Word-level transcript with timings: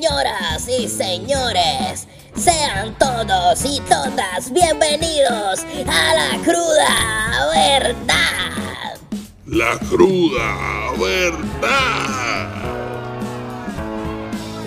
Señoras 0.00 0.68
y 0.68 0.86
señores, 0.86 2.06
sean 2.36 2.96
todos 3.00 3.64
y 3.64 3.80
todas 3.80 4.52
bienvenidos 4.52 5.64
a 5.88 6.14
la 6.14 6.38
cruda 6.44 7.48
verdad. 7.52 9.00
La 9.46 9.76
cruda 9.88 10.92
verdad. 11.00 12.48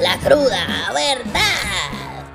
La 0.01 0.17
cruda 0.19 0.91
verdad. 0.93 2.25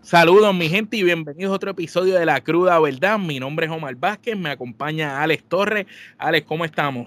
Saludos 0.00 0.54
mi 0.54 0.70
gente 0.70 0.96
y 0.96 1.02
bienvenidos 1.02 1.52
a 1.52 1.56
otro 1.56 1.72
episodio 1.72 2.18
de 2.18 2.24
La 2.24 2.40
Cruda 2.40 2.80
Verdad. 2.80 3.18
Mi 3.18 3.38
nombre 3.38 3.66
es 3.66 3.72
Omar 3.72 3.96
Vázquez, 3.96 4.38
me 4.38 4.48
acompaña 4.48 5.22
Alex 5.22 5.44
Torres. 5.46 5.84
Alex, 6.16 6.46
¿cómo 6.46 6.64
estamos? 6.64 7.06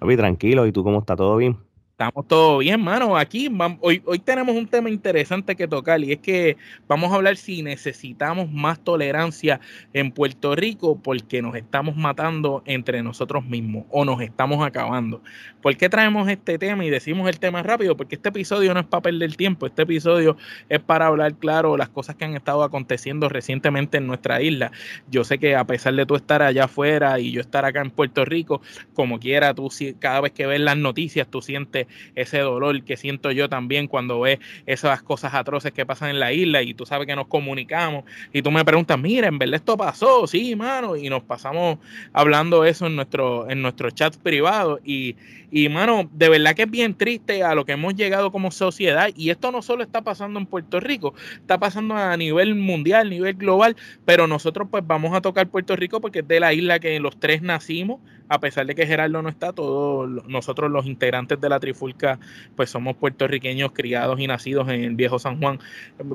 Papi, 0.00 0.16
tranquilo, 0.16 0.66
¿y 0.66 0.72
tú 0.72 0.82
cómo 0.82 0.98
está? 0.98 1.14
¿Todo 1.14 1.36
bien? 1.36 1.56
Estamos 2.02 2.26
todo 2.26 2.58
bien, 2.58 2.80
mano. 2.80 3.16
Aquí 3.16 3.48
hoy, 3.80 4.02
hoy 4.04 4.18
tenemos 4.18 4.56
un 4.56 4.66
tema 4.66 4.90
interesante 4.90 5.54
que 5.54 5.68
tocar 5.68 6.02
y 6.02 6.10
es 6.10 6.18
que 6.18 6.56
vamos 6.88 7.12
a 7.12 7.14
hablar 7.14 7.36
si 7.36 7.62
necesitamos 7.62 8.50
más 8.50 8.80
tolerancia 8.80 9.60
en 9.92 10.10
Puerto 10.10 10.56
Rico 10.56 10.98
porque 11.00 11.40
nos 11.42 11.54
estamos 11.54 11.94
matando 11.94 12.64
entre 12.66 13.04
nosotros 13.04 13.44
mismos 13.44 13.84
o 13.88 14.04
nos 14.04 14.20
estamos 14.20 14.66
acabando. 14.66 15.22
¿Por 15.60 15.76
qué 15.76 15.88
traemos 15.88 16.28
este 16.28 16.58
tema 16.58 16.84
y 16.84 16.90
decimos 16.90 17.28
el 17.28 17.38
tema 17.38 17.62
rápido? 17.62 17.96
Porque 17.96 18.16
este 18.16 18.30
episodio 18.30 18.74
no 18.74 18.80
es 18.80 18.86
para 18.86 19.02
perder 19.02 19.36
tiempo, 19.36 19.66
este 19.66 19.82
episodio 19.82 20.36
es 20.68 20.80
para 20.80 21.06
hablar 21.06 21.36
claro 21.36 21.76
las 21.76 21.88
cosas 21.88 22.16
que 22.16 22.24
han 22.24 22.34
estado 22.34 22.64
aconteciendo 22.64 23.28
recientemente 23.28 23.98
en 23.98 24.08
nuestra 24.08 24.42
isla. 24.42 24.72
Yo 25.08 25.22
sé 25.22 25.38
que 25.38 25.54
a 25.54 25.64
pesar 25.64 25.94
de 25.94 26.04
tú 26.04 26.16
estar 26.16 26.42
allá 26.42 26.64
afuera 26.64 27.20
y 27.20 27.30
yo 27.30 27.40
estar 27.40 27.64
acá 27.64 27.80
en 27.80 27.92
Puerto 27.92 28.24
Rico, 28.24 28.60
como 28.92 29.20
quiera, 29.20 29.54
tú 29.54 29.68
cada 30.00 30.20
vez 30.22 30.32
que 30.32 30.46
ves 30.46 30.58
las 30.58 30.76
noticias, 30.76 31.28
tú 31.28 31.40
sientes 31.40 31.86
ese 32.14 32.38
dolor 32.38 32.82
que 32.84 32.96
siento 32.96 33.30
yo 33.32 33.48
también 33.48 33.88
cuando 33.88 34.20
ves 34.20 34.38
esas 34.66 35.02
cosas 35.02 35.34
atroces 35.34 35.72
que 35.72 35.86
pasan 35.86 36.10
en 36.10 36.20
la 36.20 36.32
isla 36.32 36.62
y 36.62 36.74
tú 36.74 36.86
sabes 36.86 37.06
que 37.06 37.16
nos 37.16 37.26
comunicamos 37.26 38.04
y 38.32 38.42
tú 38.42 38.50
me 38.50 38.64
preguntas, 38.64 38.98
mira, 38.98 39.28
en 39.28 39.38
verdad 39.38 39.56
esto 39.56 39.76
pasó, 39.76 40.26
sí, 40.26 40.56
mano, 40.56 40.96
y 40.96 41.08
nos 41.08 41.22
pasamos 41.22 41.78
hablando 42.12 42.64
eso 42.64 42.86
en 42.86 42.96
nuestro, 42.96 43.48
en 43.50 43.62
nuestro 43.62 43.90
chat 43.90 44.16
privado 44.16 44.80
y, 44.84 45.16
y, 45.50 45.68
mano, 45.68 46.08
de 46.12 46.28
verdad 46.28 46.54
que 46.54 46.62
es 46.62 46.70
bien 46.70 46.94
triste 46.94 47.42
a 47.42 47.54
lo 47.54 47.64
que 47.64 47.72
hemos 47.72 47.94
llegado 47.94 48.32
como 48.32 48.50
sociedad 48.50 49.10
y 49.14 49.30
esto 49.30 49.52
no 49.52 49.62
solo 49.62 49.82
está 49.82 50.02
pasando 50.02 50.40
en 50.40 50.46
Puerto 50.46 50.80
Rico, 50.80 51.14
está 51.36 51.58
pasando 51.58 51.96
a 51.96 52.16
nivel 52.16 52.54
mundial, 52.54 53.06
a 53.06 53.10
nivel 53.10 53.34
global, 53.34 53.76
pero 54.04 54.26
nosotros 54.26 54.68
pues 54.70 54.86
vamos 54.86 55.14
a 55.14 55.20
tocar 55.20 55.48
Puerto 55.48 55.76
Rico 55.76 56.00
porque 56.00 56.20
es 56.20 56.28
de 56.28 56.40
la 56.40 56.52
isla 56.52 56.78
que 56.78 56.98
los 57.00 57.18
tres 57.18 57.42
nacimos, 57.42 58.00
a 58.32 58.40
pesar 58.40 58.64
de 58.64 58.74
que 58.74 58.86
Gerardo 58.86 59.20
no 59.20 59.28
está, 59.28 59.52
todos 59.52 60.08
nosotros 60.26 60.70
los 60.70 60.86
integrantes 60.86 61.38
de 61.38 61.48
la 61.50 61.60
Trifulca, 61.60 62.18
pues 62.56 62.70
somos 62.70 62.96
puertorriqueños 62.96 63.72
criados 63.72 64.18
y 64.20 64.26
nacidos 64.26 64.70
en 64.70 64.84
el 64.84 64.94
viejo 64.94 65.18
San 65.18 65.38
Juan, 65.38 65.58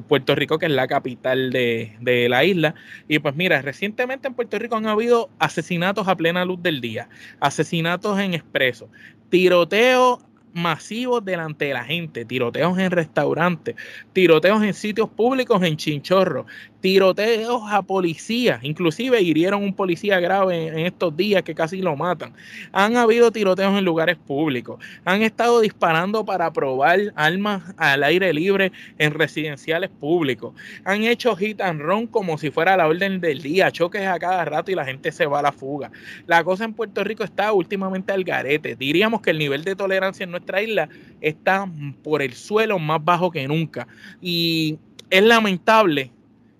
Puerto 0.07 0.33
Rico, 0.33 0.57
que 0.57 0.65
es 0.65 0.71
la 0.71 0.87
capital 0.87 1.51
de, 1.51 1.95
de 2.01 2.27
la 2.27 2.43
isla. 2.43 2.73
Y 3.07 3.19
pues 3.19 3.35
mira, 3.35 3.61
recientemente 3.61 4.27
en 4.27 4.33
Puerto 4.33 4.57
Rico 4.57 4.75
han 4.75 4.87
habido 4.87 5.29
asesinatos 5.37 6.07
a 6.07 6.15
plena 6.15 6.43
luz 6.43 6.59
del 6.63 6.81
día, 6.81 7.07
asesinatos 7.39 8.19
en 8.19 8.33
expreso, 8.33 8.89
tiroteos 9.29 10.17
masivos 10.57 11.23
delante 11.23 11.65
de 11.65 11.73
la 11.73 11.83
gente, 11.83 12.25
tiroteos 12.25 12.77
en 12.79 12.89
restaurantes, 12.89 13.75
tiroteos 14.11 14.63
en 14.63 14.73
sitios 14.73 15.07
públicos 15.09 15.61
en 15.61 15.77
Chinchorro, 15.77 16.47
tiroteos 16.81 17.63
a 17.71 17.81
policías, 17.81 18.63
inclusive 18.63 19.21
hirieron 19.21 19.63
un 19.63 19.73
policía 19.73 20.19
grave 20.19 20.67
en, 20.67 20.79
estos 20.79 21.15
días 21.17 21.43
que 21.43 21.55
casi 21.55 21.81
lo 21.81 21.95
matan. 21.95 22.33
Han 22.71 22.97
habido 22.97 23.31
tiroteos 23.31 23.77
en 23.77 23.83
lugares 23.83 24.17
públicos, 24.17 24.79
han 25.03 25.21
estado 25.23 25.61
disparando 25.61 26.23
para 26.25 26.51
probar 26.53 26.99
armas 27.15 27.63
al 27.77 28.03
aire 28.03 28.33
libre 28.33 28.71
en 28.97 29.13
residenciales 29.13 29.89
públicos, 29.89 30.53
han 30.83 31.03
hecho 31.03 31.35
hit 31.35 31.61
and 31.61 31.81
run 31.81 32.07
como 32.07 32.37
si 32.37 32.51
fuera 32.51 32.77
la 32.77 32.87
orden 32.87 33.19
del 33.19 33.41
día, 33.41 33.71
choques 33.71 34.05
a 34.05 34.19
cada 34.19 34.45
rato 34.45 34.71
y 34.71 34.75
la 34.75 34.85
gente 34.85 35.11
se 35.11 35.25
va 35.25 35.39
a 35.39 35.43
la 35.43 35.51
fuga. 35.51 35.91
La 36.27 36.43
cosa 36.43 36.65
en 36.65 36.73
Puerto 36.73 37.03
Rico 37.03 37.23
está 37.23 37.51
últimamente 37.53 38.11
al 38.11 38.23
garete. 38.23 38.75
Diríamos 38.75 39.21
que 39.21 39.31
el 39.31 39.39
nivel 39.39 39.63
de 39.63 39.75
tolerancia 39.75 40.23
en 40.23 40.31
nuestra 40.31 40.61
isla 40.61 40.89
está 41.21 41.69
por 42.03 42.21
el 42.21 42.33
suelo 42.33 42.79
más 42.79 43.03
bajo 43.03 43.31
que 43.31 43.47
nunca. 43.47 43.87
Y 44.21 44.77
es 45.09 45.23
lamentable 45.23 46.11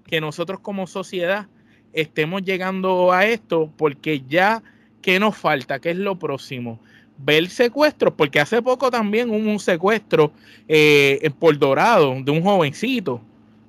que 0.07 0.22
nosotros 0.22 0.59
como 0.62 0.88
sociedad 0.88 1.47
estemos 1.94 2.44
llegando 2.44 3.12
a 3.12 3.25
esto 3.25 3.72
porque 3.78 4.22
ya, 4.28 4.63
¿qué 5.01 5.19
nos 5.19 5.38
falta? 5.38 5.79
¿Qué 5.79 5.91
es 5.91 5.97
lo 5.97 6.18
próximo? 6.18 6.79
Ver 7.18 7.50
secuestros, 7.50 8.13
porque 8.16 8.40
hace 8.40 8.62
poco 8.62 8.91
también 8.91 9.29
hubo 9.29 9.38
un 9.38 9.59
secuestro 9.59 10.31
eh, 10.67 11.29
por 11.40 11.57
Dorado 11.57 12.16
de 12.22 12.31
un 12.31 12.41
jovencito. 12.41 13.22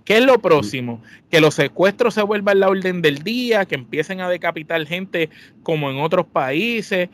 ¿Qué 0.05 0.17
es 0.17 0.25
lo 0.25 0.39
próximo? 0.39 1.03
Que 1.31 1.39
los 1.39 1.55
secuestros 1.55 2.15
se 2.15 2.23
vuelvan 2.23 2.61
la 2.61 2.69
orden 2.69 3.03
del 3.03 3.19
día, 3.19 3.67
que 3.67 3.75
empiecen 3.75 4.23
a 4.23 4.29
decapitar 4.31 4.87
gente 4.87 5.29
como 5.63 5.91
en 5.91 5.99
otros 5.99 6.25
países, 6.27 7.11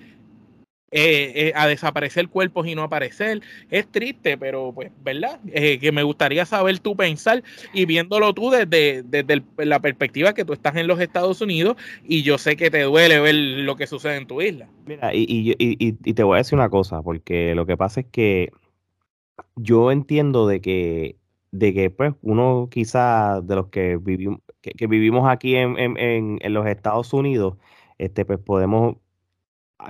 eh, 0.97 1.49
eh, 1.49 1.53
a 1.57 1.67
desaparecer 1.67 2.29
cuerpos 2.29 2.69
y 2.69 2.77
no 2.77 2.85
aparecer. 2.85 3.43
Es 3.69 3.89
triste, 3.89 4.39
pero 4.39 4.71
pues, 4.73 4.93
¿verdad? 5.03 5.41
Eh, 5.53 5.81
que 5.81 5.91
me 5.91 6.05
gustaría 6.05 6.47
saber 6.47 6.79
tu 6.79 6.95
pensar 6.95 7.43
y 7.73 7.85
viéndolo 7.85 8.33
tú 8.33 8.51
desde, 8.51 9.03
desde 9.03 9.43
la 9.57 9.81
perspectiva 9.81 10.35
que 10.35 10.45
tú 10.45 10.53
estás 10.53 10.77
en 10.77 10.87
los 10.87 11.01
Estados 11.01 11.41
Unidos 11.41 11.77
y 12.05 12.23
yo 12.23 12.39
sé 12.39 12.57
que 12.57 12.71
te 12.71 12.83
duele 12.83 13.19
ver 13.19 13.35
lo 13.35 13.75
que 13.75 13.89
sucede 13.89 14.19
en 14.19 14.29
tu 14.29 14.41
isla. 14.41 14.69
Mira, 14.87 15.13
y, 15.13 15.27
y, 15.29 15.51
y, 15.59 15.77
y 15.81 16.15
te 16.15 16.23
voy 16.23 16.37
a 16.37 16.39
decir 16.39 16.57
una 16.57 16.71
cosa, 16.71 17.03
porque 17.03 17.57
lo 17.57 17.67
que 17.67 17.77
pasa 17.77 17.99
es 17.99 18.07
que 18.07 18.53
yo 19.57 19.91
entiendo 19.91 20.47
de 20.47 20.61
que 20.61 21.17
de 21.51 21.75
que 21.75 21.91
pues 21.91 22.15
uno 22.23 22.69
quizá 22.71 23.41
de 23.41 23.57
los 23.57 23.67
que 23.67 23.97
vivimos 23.97 24.39
que, 24.61 24.87
vivimos 24.87 25.29
aquí 25.29 25.57
en, 25.57 25.77
en, 25.77 26.39
en, 26.41 26.55
los 26.55 26.67
Estados 26.67 27.13
Unidos 27.13 27.57
este 27.99 28.25
pues 28.25 28.39
podemos 28.39 28.97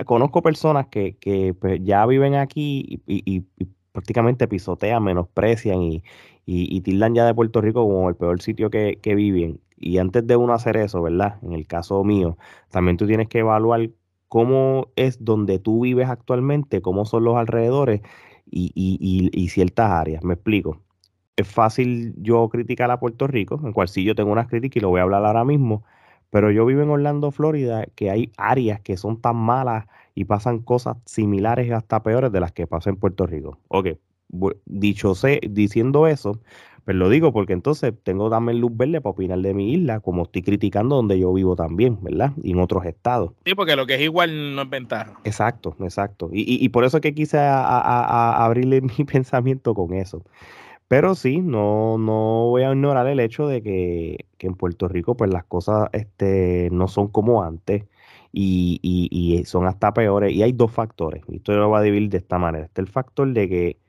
conozco 0.05 0.41
personas 0.41 0.87
que, 0.87 1.17
que 1.17 1.53
pues, 1.53 1.79
ya 1.83 2.05
viven 2.05 2.35
aquí 2.35 3.01
y, 3.07 3.43
prácticamente 3.91 4.47
pisotean, 4.47 5.03
menosprecian 5.03 5.81
y, 5.81 6.03
y, 6.45 6.81
tildan 6.81 7.15
ya 7.15 7.25
de 7.25 7.33
Puerto 7.33 7.61
Rico 7.61 7.83
como 7.83 8.09
el 8.09 8.15
peor 8.15 8.41
sitio 8.41 8.69
que, 8.69 8.99
que 9.01 9.15
viven. 9.15 9.61
Y 9.77 9.99
antes 9.99 10.27
de 10.27 10.35
uno 10.35 10.53
hacer 10.53 10.75
eso, 10.77 11.01
¿verdad? 11.01 11.37
En 11.43 11.53
el 11.53 11.65
caso 11.65 12.03
mío, 12.03 12.37
también 12.71 12.97
tú 12.97 13.07
tienes 13.07 13.29
que 13.29 13.39
evaluar 13.39 13.89
cómo 14.27 14.87
es 14.95 15.23
donde 15.23 15.59
tú 15.59 15.81
vives 15.81 16.09
actualmente, 16.09 16.81
cómo 16.81 17.05
son 17.05 17.23
los 17.23 17.37
alrededores 17.37 18.01
y, 18.49 18.71
y, 18.75 19.29
y, 19.31 19.49
ciertas 19.49 19.89
áreas. 19.91 20.23
Me 20.23 20.33
explico. 20.33 20.81
Es 21.37 21.47
fácil 21.47 22.13
yo 22.17 22.47
criticar 22.49 22.91
a 22.91 22.99
Puerto 22.99 23.27
Rico, 23.27 23.61
en 23.63 23.73
cual 23.73 23.87
sí 23.87 24.03
yo 24.03 24.15
tengo 24.15 24.31
unas 24.31 24.47
críticas 24.47 24.77
y 24.77 24.79
lo 24.81 24.89
voy 24.89 24.99
a 24.99 25.03
hablar 25.03 25.25
ahora 25.25 25.45
mismo, 25.45 25.83
pero 26.29 26.51
yo 26.51 26.65
vivo 26.65 26.81
en 26.81 26.89
Orlando, 26.89 27.31
Florida, 27.31 27.85
que 27.95 28.09
hay 28.09 28.31
áreas 28.37 28.81
que 28.81 28.97
son 28.97 29.21
tan 29.21 29.35
malas 29.35 29.85
y 30.13 30.25
pasan 30.25 30.59
cosas 30.59 30.97
similares 31.05 31.71
hasta 31.71 32.03
peores 32.03 32.31
de 32.31 32.39
las 32.39 32.51
que 32.51 32.67
pasan 32.67 32.95
en 32.95 32.99
Puerto 32.99 33.27
Rico. 33.27 33.59
Ok, 33.67 33.89
dicho 34.65 35.15
sé, 35.15 35.39
diciendo 35.49 36.07
eso, 36.07 36.39
pues 36.85 36.95
lo 36.95 37.09
digo 37.09 37.33
porque 37.33 37.53
entonces 37.53 37.93
tengo 38.03 38.29
también 38.29 38.61
luz 38.61 38.71
verde 38.75 39.01
para 39.01 39.11
opinar 39.11 39.39
de 39.39 39.53
mi 39.55 39.73
isla, 39.73 39.99
como 40.01 40.23
estoy 40.23 40.43
criticando 40.43 40.95
donde 40.95 41.19
yo 41.19 41.33
vivo 41.33 41.55
también, 41.55 41.97
¿verdad? 42.01 42.31
Y 42.43 42.51
en 42.51 42.59
otros 42.59 42.85
estados. 42.85 43.31
Sí, 43.43 43.55
porque 43.55 43.75
lo 43.75 43.87
que 43.87 43.95
es 43.95 44.01
igual 44.01 44.55
no 44.55 44.61
es 44.61 44.69
ventaja. 44.69 45.19
Exacto, 45.23 45.75
exacto. 45.79 46.29
Y, 46.31 46.69
por 46.69 46.85
eso 46.85 46.97
es 46.97 47.01
que 47.01 47.15
quise 47.15 47.39
abrirle 47.39 48.81
mi 48.97 49.03
pensamiento 49.03 49.73
con 49.73 49.93
eso. 49.93 50.23
Pero 50.87 51.15
sí, 51.15 51.41
no, 51.41 51.97
no 51.97 52.47
voy 52.49 52.63
a 52.63 52.71
ignorar 52.71 53.07
el 53.07 53.19
hecho 53.19 53.47
de 53.47 53.63
que, 53.63 54.27
en 54.39 54.53
Puerto 54.55 54.87
Rico 54.87 55.17
pues 55.17 55.31
las 55.33 55.43
cosas 55.45 55.89
este, 55.93 56.69
no 56.71 56.87
son 56.87 57.07
como 57.07 57.43
antes 57.43 57.85
y, 58.31 58.79
y, 58.83 59.43
son 59.45 59.65
hasta 59.65 59.93
peores. 59.93 60.33
Y 60.33 60.43
hay 60.43 60.51
dos 60.51 60.71
factores, 60.71 61.23
y 61.27 61.37
esto 61.37 61.53
lo 61.53 61.69
voy 61.69 61.79
a 61.79 61.81
dividir 61.81 62.09
de 62.09 62.17
esta 62.17 62.37
manera. 62.37 62.65
Este 62.65 62.81
el 62.81 62.87
factor 62.87 63.31
de 63.33 63.49
que, 63.49 63.79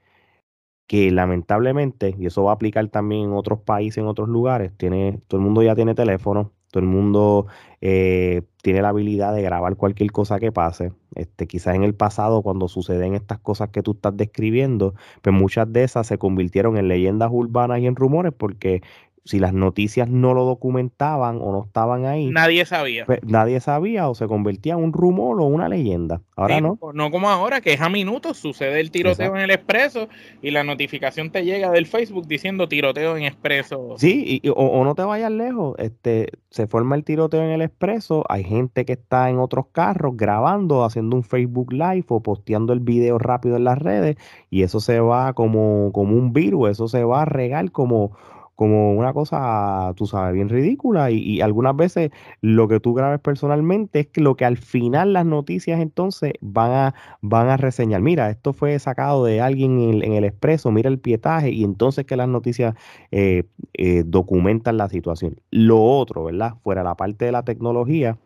que 0.86 1.10
lamentablemente, 1.10 2.14
y 2.18 2.26
eso 2.26 2.44
va 2.44 2.52
a 2.52 2.54
aplicar 2.54 2.88
también 2.88 3.24
en 3.24 3.32
otros 3.34 3.60
países, 3.60 3.98
en 3.98 4.06
otros 4.06 4.28
lugares, 4.28 4.72
tiene, 4.76 5.20
todo 5.28 5.40
el 5.40 5.44
mundo 5.46 5.62
ya 5.62 5.74
tiene 5.74 5.94
teléfono, 5.94 6.52
todo 6.76 6.82
el 6.82 6.90
mundo 6.90 7.46
eh, 7.80 8.42
tiene 8.62 8.82
la 8.82 8.90
habilidad 8.90 9.34
de 9.34 9.40
grabar 9.40 9.76
cualquier 9.76 10.12
cosa 10.12 10.38
que 10.38 10.52
pase. 10.52 10.92
Este, 11.14 11.46
quizás 11.46 11.74
en 11.74 11.84
el 11.84 11.94
pasado, 11.94 12.42
cuando 12.42 12.68
suceden 12.68 13.14
estas 13.14 13.38
cosas 13.38 13.70
que 13.70 13.82
tú 13.82 13.92
estás 13.92 14.14
describiendo, 14.14 14.94
pues 15.22 15.34
muchas 15.34 15.72
de 15.72 15.84
esas 15.84 16.06
se 16.06 16.18
convirtieron 16.18 16.76
en 16.76 16.88
leyendas 16.88 17.30
urbanas 17.32 17.78
y 17.78 17.86
en 17.86 17.96
rumores 17.96 18.34
porque 18.36 18.82
si 19.26 19.38
las 19.38 19.52
noticias 19.52 20.08
no 20.08 20.32
lo 20.32 20.44
documentaban 20.44 21.38
o 21.42 21.52
no 21.52 21.64
estaban 21.64 22.06
ahí, 22.06 22.30
nadie 22.30 22.64
sabía. 22.64 23.04
pues, 23.06 23.20
nadie 23.24 23.60
sabía 23.60 24.08
o 24.08 24.14
se 24.14 24.26
convertía 24.26 24.74
en 24.74 24.84
un 24.84 24.92
rumor 24.92 25.40
o 25.40 25.44
una 25.44 25.68
leyenda. 25.68 26.22
Ahora 26.36 26.56
Sí, 26.56 26.60
no. 26.62 26.78
No 26.94 27.10
como 27.10 27.28
ahora, 27.28 27.60
que 27.60 27.72
es 27.72 27.80
a 27.80 27.88
minutos, 27.88 28.36
sucede 28.38 28.80
el 28.80 28.90
tiroteo 28.90 29.26
Exacto. 29.26 29.36
en 29.36 29.42
el 29.44 29.50
expreso 29.50 30.08
y 30.42 30.50
la 30.50 30.64
notificación 30.64 31.30
te 31.30 31.44
llega 31.44 31.70
del 31.70 31.86
Facebook 31.86 32.26
diciendo 32.26 32.68
tiroteo 32.68 33.16
en 33.16 33.24
expreso. 33.24 33.94
Sí, 33.98 34.40
y- 34.42 34.46
y- 34.46 34.50
o, 34.50 34.54
o 34.54 34.84
no 34.84 34.94
te 34.94 35.02
vayas 35.02 35.30
lejos, 35.32 35.74
este, 35.78 36.28
se 36.50 36.66
forma 36.66 36.96
el 36.96 37.04
tiroteo 37.04 37.42
en 37.42 37.50
el 37.50 37.62
expreso, 37.62 38.24
hay 38.28 38.44
gente 38.44 38.84
que 38.84 38.92
está 38.94 39.28
en 39.28 39.38
otros 39.38 39.66
carros 39.72 40.16
grabando, 40.16 40.84
haciendo 40.84 41.16
un 41.16 41.22
Facebook 41.24 41.72
Live 41.72 42.04
o 42.08 42.20
posteando 42.22 42.72
el 42.72 42.80
video 42.80 43.18
rápido 43.18 43.56
en 43.56 43.64
las 43.64 43.78
redes 43.78 44.16
y 44.50 44.62
eso 44.62 44.80
se 44.80 45.00
va 45.00 45.32
como, 45.32 45.90
como 45.92 46.16
un 46.16 46.32
virus, 46.32 46.70
eso 46.70 46.88
se 46.88 47.02
va 47.04 47.22
a 47.22 47.24
regar 47.24 47.72
como, 47.72 48.12
como 48.56 48.94
una 48.94 49.12
cosa, 49.12 49.92
tú 49.96 50.06
sabes, 50.06 50.34
bien 50.34 50.48
ridícula 50.48 51.10
y, 51.10 51.18
y 51.18 51.40
algunas 51.42 51.76
veces 51.76 52.10
lo 52.40 52.68
que 52.68 52.80
tú 52.80 52.94
grabes 52.94 53.20
personalmente 53.20 54.00
es 54.00 54.08
lo 54.16 54.36
que 54.36 54.44
al 54.44 54.56
final 54.56 55.12
las 55.12 55.26
noticias 55.26 55.80
entonces 55.80 56.32
van 56.40 56.72
a, 56.72 56.94
van 57.20 57.48
a 57.48 57.56
reseñar, 57.58 58.00
mira, 58.00 58.30
esto 58.30 58.52
fue 58.52 58.78
sacado 58.78 59.24
de 59.24 59.40
alguien 59.40 59.78
en 59.80 59.90
el, 59.90 60.04
en 60.04 60.12
el 60.14 60.24
expreso, 60.24 60.70
mira 60.70 60.88
el 60.88 60.98
pietaje 60.98 61.50
y 61.50 61.64
entonces 61.64 62.06
que 62.06 62.16
las 62.16 62.28
noticias 62.28 62.74
eh, 63.10 63.44
eh, 63.74 64.02
documentan 64.06 64.76
la 64.78 64.88
situación. 64.88 65.40
Lo 65.50 65.82
otro, 65.82 66.24
¿verdad? 66.24 66.54
Fuera 66.62 66.82
la 66.82 66.96
parte 66.96 67.26
de 67.26 67.32
la 67.32 67.44
tecnología, 67.44 68.18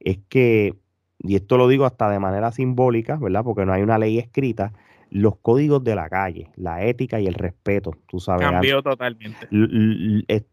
es 0.00 0.18
que, 0.28 0.74
y 1.18 1.36
esto 1.36 1.58
lo 1.58 1.68
digo 1.68 1.84
hasta 1.84 2.10
de 2.10 2.18
manera 2.18 2.52
simbólica, 2.52 3.16
¿verdad? 3.16 3.44
Porque 3.44 3.66
no 3.66 3.72
hay 3.72 3.82
una 3.82 3.98
ley 3.98 4.18
escrita, 4.18 4.72
los 5.10 5.36
códigos 5.38 5.82
de 5.84 5.94
la 5.94 6.08
calle, 6.08 6.50
la 6.56 6.84
ética 6.84 7.20
y 7.20 7.26
el 7.26 7.34
respeto, 7.34 7.92
tú 8.06 8.20
sabes. 8.20 8.42
Cambió 8.50 8.82
totalmente. 8.82 9.46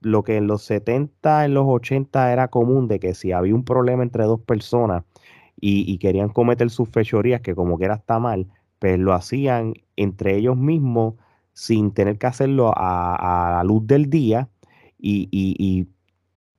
Lo 0.02 0.24
que 0.24 0.38
en 0.38 0.48
los 0.48 0.64
70, 0.64 1.46
en 1.46 1.54
los 1.54 1.66
80 1.68 2.32
era 2.32 2.48
común 2.50 2.88
de 2.88 3.00
que 3.00 3.14
si 3.14 3.32
había 3.32 3.56
un 3.56 3.64
problema 3.66 4.04
entre 4.04 4.26
dos 4.26 4.40
personas 4.42 5.04
y, 5.60 5.92
y 5.92 5.98
querían 5.98 6.30
cometer 6.30 6.70
sus 6.70 6.90
fechorías, 6.90 7.42
que 7.42 7.56
como 7.56 7.78
quiera 7.78 7.96
está 7.96 8.20
mal, 8.20 8.48
pues 8.80 9.00
lo 9.00 9.14
hacían 9.14 9.74
entre 9.96 10.36
ellos 10.38 10.58
mismos 10.58 11.16
sin 11.54 11.92
tener 11.94 12.18
que 12.18 12.28
hacerlo 12.28 12.74
a, 12.76 13.48
a 13.48 13.52
la 13.58 13.64
luz 13.64 13.86
del 13.88 14.10
día 14.10 14.50
y, 15.00 15.28
y- 15.32 15.56
y- 15.60 15.88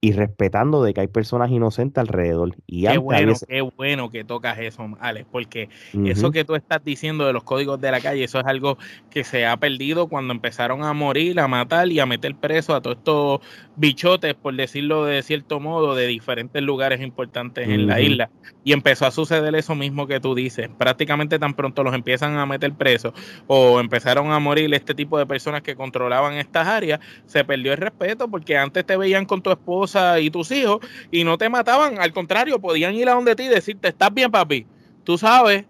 y 0.05 0.13
respetando 0.13 0.83
de 0.83 0.93
que 0.93 1.01
hay 1.01 1.07
personas 1.07 1.51
inocentes 1.51 1.99
alrededor. 1.99 2.55
Y 2.67 2.87
Qué 2.87 2.99
bueno, 2.99 3.33
ese- 3.33 3.47
qué 3.47 3.63
bueno 3.63 4.11
que 4.11 4.23
tocas 4.23 4.59
eso, 4.59 4.87
Alex, 5.01 5.27
porque 5.31 5.71
eso 6.05 6.31
que 6.31 6.45
tú 6.45 6.55
estás 6.57 6.85
diciendo 6.85 7.27
de 7.27 7.33
los 7.33 7.43
códigos 7.43 7.81
de 7.81 7.91
la 7.91 8.01
calle, 8.01 8.23
eso 8.25 8.39
es 8.39 8.45
algo 8.45 8.77
que 9.09 9.25
se 9.25 9.47
ha 9.47 9.57
perdido 9.57 10.07
cuando 10.09 10.35
empezaron 10.35 10.83
a 10.83 10.93
morir, 10.93 11.41
a 11.41 11.49
matar 11.49 11.89
y 11.89 12.01
a 12.01 12.07
meter 12.07 12.35
preso 12.37 12.75
a 12.75 12.83
todos 12.83 12.99
estos 12.99 13.41
bichotes, 13.77 14.35
por 14.35 14.55
decirlo 14.55 15.07
de 15.07 15.23
cierto 15.23 15.59
modo, 15.59 15.95
de 15.95 16.07
diferentes 16.07 16.63
lugares 16.63 17.01
importantes 17.01 17.67
en 17.69 17.87
la 17.87 18.01
isla. 18.03 18.31
Y 18.63 18.73
empezó 18.73 19.07
a 19.07 19.11
suceder 19.11 19.55
eso 19.55 19.75
mismo 19.75 20.07
que 20.07 20.21
tú 20.21 20.35
dices. 20.35 20.69
Prácticamente 20.77 21.39
tan 21.39 21.55
pronto 21.55 21.83
los 21.83 21.95
empiezan 21.95 22.37
a 22.37 22.45
meter 22.45 22.75
presos 22.75 23.13
o 23.47 23.81
empezaron 23.81 24.33
a 24.33 24.39
morir 24.39 24.73
este 24.75 24.95
tipo 24.95 25.19
de 25.19 25.27
personas 25.27 25.63
que 25.63 25.77
controlaban 25.77 26.35
estas 26.35 26.67
áreas, 26.69 27.01
se 27.27 27.45
perdió 27.45 27.73
el 27.73 27.79
respeto 27.79 28.29
porque 28.29 28.57
antes 28.59 28.85
te 28.85 28.97
veían 28.99 29.25
con 29.25 29.41
tu 29.43 29.51
y 30.21 30.31
tus 30.31 30.51
hijos 30.51 30.81
y 31.11 31.25
no 31.25 31.39
te 31.39 31.49
mataban, 31.49 31.99
al 31.99 32.13
contrario, 32.13 32.61
podían 32.61 32.95
ir 32.95 33.09
a 33.09 33.15
donde 33.15 33.37
ti 33.37 33.45
y 33.45 33.49
decirte, 33.49 33.89
estás 33.89 34.13
bien 34.13 34.31
papi, 34.31 34.67
tú 35.05 35.19
sabes, 35.19 35.65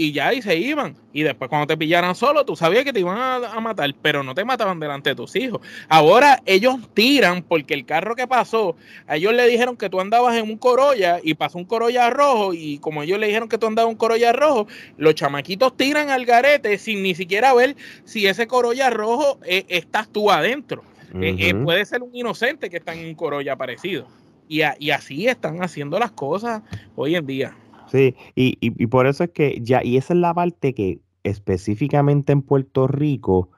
y 0.00 0.12
ya, 0.12 0.32
y 0.32 0.40
se 0.40 0.56
iban. 0.56 0.96
Y 1.12 1.24
después 1.24 1.48
cuando 1.50 1.66
te 1.66 1.76
pillaran 1.76 2.14
solo, 2.14 2.46
tú 2.46 2.56
sabías 2.56 2.84
que 2.84 2.92
te 2.92 3.00
iban 3.00 3.18
a, 3.18 3.60
matar, 3.60 3.92
pero 4.00 4.22
no 4.22 4.34
te 4.34 4.46
mataban 4.46 4.80
delante 4.80 5.10
de 5.10 5.16
tus 5.16 5.36
hijos. 5.36 5.60
Ahora 5.90 6.40
ellos 6.46 6.76
tiran 6.94 7.42
porque 7.42 7.74
el 7.74 7.84
carro 7.84 8.16
que 8.16 8.26
pasó, 8.26 8.76
ellos 9.10 9.34
le 9.34 9.46
dijeron 9.46 9.76
que 9.76 9.90
tú 9.90 10.00
andabas 10.00 10.36
en 10.36 10.48
un 10.48 10.56
Corolla 10.56 11.18
y 11.22 11.34
pasó 11.34 11.58
un 11.58 11.66
Corolla 11.66 12.08
rojo 12.08 12.54
y 12.54 12.78
como 12.78 13.02
ellos 13.02 13.18
le 13.18 13.26
dijeron 13.26 13.48
que 13.48 13.58
tú 13.58 13.66
andabas 13.66 13.88
en 13.88 13.94
un 13.94 13.98
Corolla 13.98 14.32
rojo, 14.32 14.68
los 14.96 15.14
chamaquitos 15.14 15.76
tiran 15.76 16.08
al 16.08 16.24
garete 16.24 16.78
sin 16.78 17.02
ni 17.02 17.14
siquiera 17.14 17.52
ver 17.52 17.76
si 18.04 18.26
ese 18.26 18.46
Corolla 18.46 18.88
rojo 18.88 19.38
eh, 19.44 19.66
estás 19.68 20.08
tú 20.08 20.30
adentro. 20.30 20.82
Eh, 21.14 21.36
eh, 21.38 21.54
puede 21.54 21.84
ser 21.84 22.02
un 22.02 22.14
inocente 22.14 22.70
que 22.70 22.76
está 22.78 22.94
en 22.94 23.06
un 23.08 23.14
Corolla 23.14 23.56
parecido. 23.56 24.06
Y, 24.48 24.62
a- 24.62 24.76
y 24.78 24.90
así 24.90 25.26
están 25.28 25.62
haciendo 25.62 25.98
las 25.98 26.10
cosas 26.12 26.62
hoy 26.96 27.14
en 27.16 27.26
día. 27.26 27.56
Sí, 27.90 28.14
y, 28.34 28.56
y, 28.60 28.82
y 28.82 28.86
por 28.86 29.06
eso 29.06 29.24
es 29.24 29.30
que 29.30 29.58
ya, 29.62 29.82
y 29.84 29.96
esa 29.96 30.14
es 30.14 30.20
la 30.20 30.32
parte 30.34 30.74
que 30.74 31.00
específicamente 31.24 32.32
en 32.32 32.42
Puerto 32.42 32.86
Rico 32.86 33.50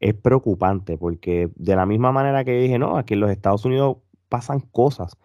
es 0.00 0.14
preocupante, 0.14 0.96
porque 0.96 1.48
de 1.56 1.76
la 1.76 1.86
misma 1.86 2.12
manera 2.12 2.44
que 2.44 2.52
dije, 2.52 2.78
no, 2.78 2.96
aquí 2.98 3.14
en 3.14 3.20
los 3.20 3.30
Estados 3.30 3.64
Unidos 3.64 3.96
pasan 4.28 4.60
cosas, 4.60 5.16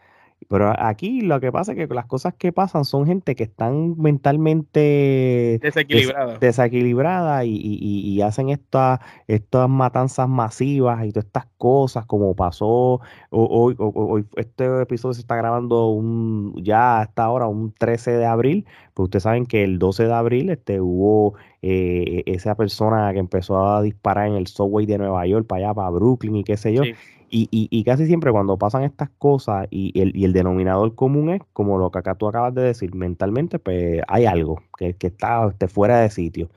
pero 0.49 0.73
aquí 0.77 1.21
lo 1.21 1.39
que 1.39 1.51
pasa 1.51 1.71
es 1.73 1.77
que 1.77 1.93
las 1.93 2.05
cosas 2.05 2.33
que 2.35 2.51
pasan 2.51 2.85
son 2.85 3.05
gente 3.05 3.35
que 3.35 3.43
están 3.43 3.95
mentalmente 3.97 4.79
des- 4.79 5.61
Desequilibrado. 5.61 6.37
desequilibrada 6.39 7.45
y, 7.45 7.55
y- 7.55 8.21
hacen 8.21 8.49
estas 8.49 8.99
estas 9.27 9.67
matanzas 9.69 10.29
masivas 10.29 11.05
y 11.05 11.11
todas 11.11 11.25
estas 11.25 11.45
cosas 11.57 12.05
como 12.05 12.35
pasó 12.35 12.67
ho- 12.67 12.99
hoy, 13.31 13.75
ho- 13.77 13.91
ho- 13.93 14.05
hoy 14.13 14.25
este 14.37 14.81
episodio 14.81 15.13
se 15.13 15.21
está 15.21 15.35
grabando 15.35 15.87
un 15.87 16.53
ya 16.63 17.01
hasta 17.01 17.23
ahora 17.23 17.47
un 17.47 17.73
13 17.77 18.11
de 18.11 18.25
abril 18.25 18.65
pues 18.93 19.05
ustedes 19.05 19.23
saben 19.23 19.45
que 19.45 19.63
el 19.63 19.79
12 19.79 20.05
de 20.05 20.13
abril 20.13 20.49
este 20.49 20.79
hubo 20.79 21.33
eh, 21.61 22.23
esa 22.25 22.55
persona 22.55 23.11
que 23.13 23.19
empezó 23.19 23.65
a 23.67 23.81
disparar 23.81 24.27
en 24.27 24.35
el 24.35 24.47
subway 24.47 24.85
de 24.85 24.97
Nueva 24.97 25.25
York 25.27 25.47
para 25.47 25.65
allá 25.67 25.73
para 25.73 25.89
Brooklyn 25.89 26.35
y 26.37 26.43
qué 26.43 26.57
sé 26.57 26.73
yo 26.73 26.83
Sí. 26.83 26.93
Y, 27.33 27.49
y- 27.51 27.67
y 27.71 27.83
casi 27.83 28.05
siempre 28.07 28.31
cuando 28.31 28.57
pasan 28.57 28.83
estas 28.83 29.09
cosas 29.17 29.67
y 29.71 29.99
el, 30.01 30.15
y 30.15 30.25
el 30.25 30.33
denominador 30.33 30.95
común 30.95 31.29
es 31.31 31.41
como 31.53 31.77
lo 31.79 31.91
que 31.91 31.99
acá 31.99 32.15
tú 32.15 32.27
acabas 32.27 32.53
de 32.55 32.61
decir, 32.63 32.93
mentalmente 32.95 33.59
pues 33.59 34.01
hay 34.07 34.25
algo 34.25 34.61
que, 34.77 34.95
que 34.95 35.07
está 35.07 35.47
este, 35.49 35.67
fuera 35.67 35.99
de 36.01 36.09
sitio. 36.11 36.49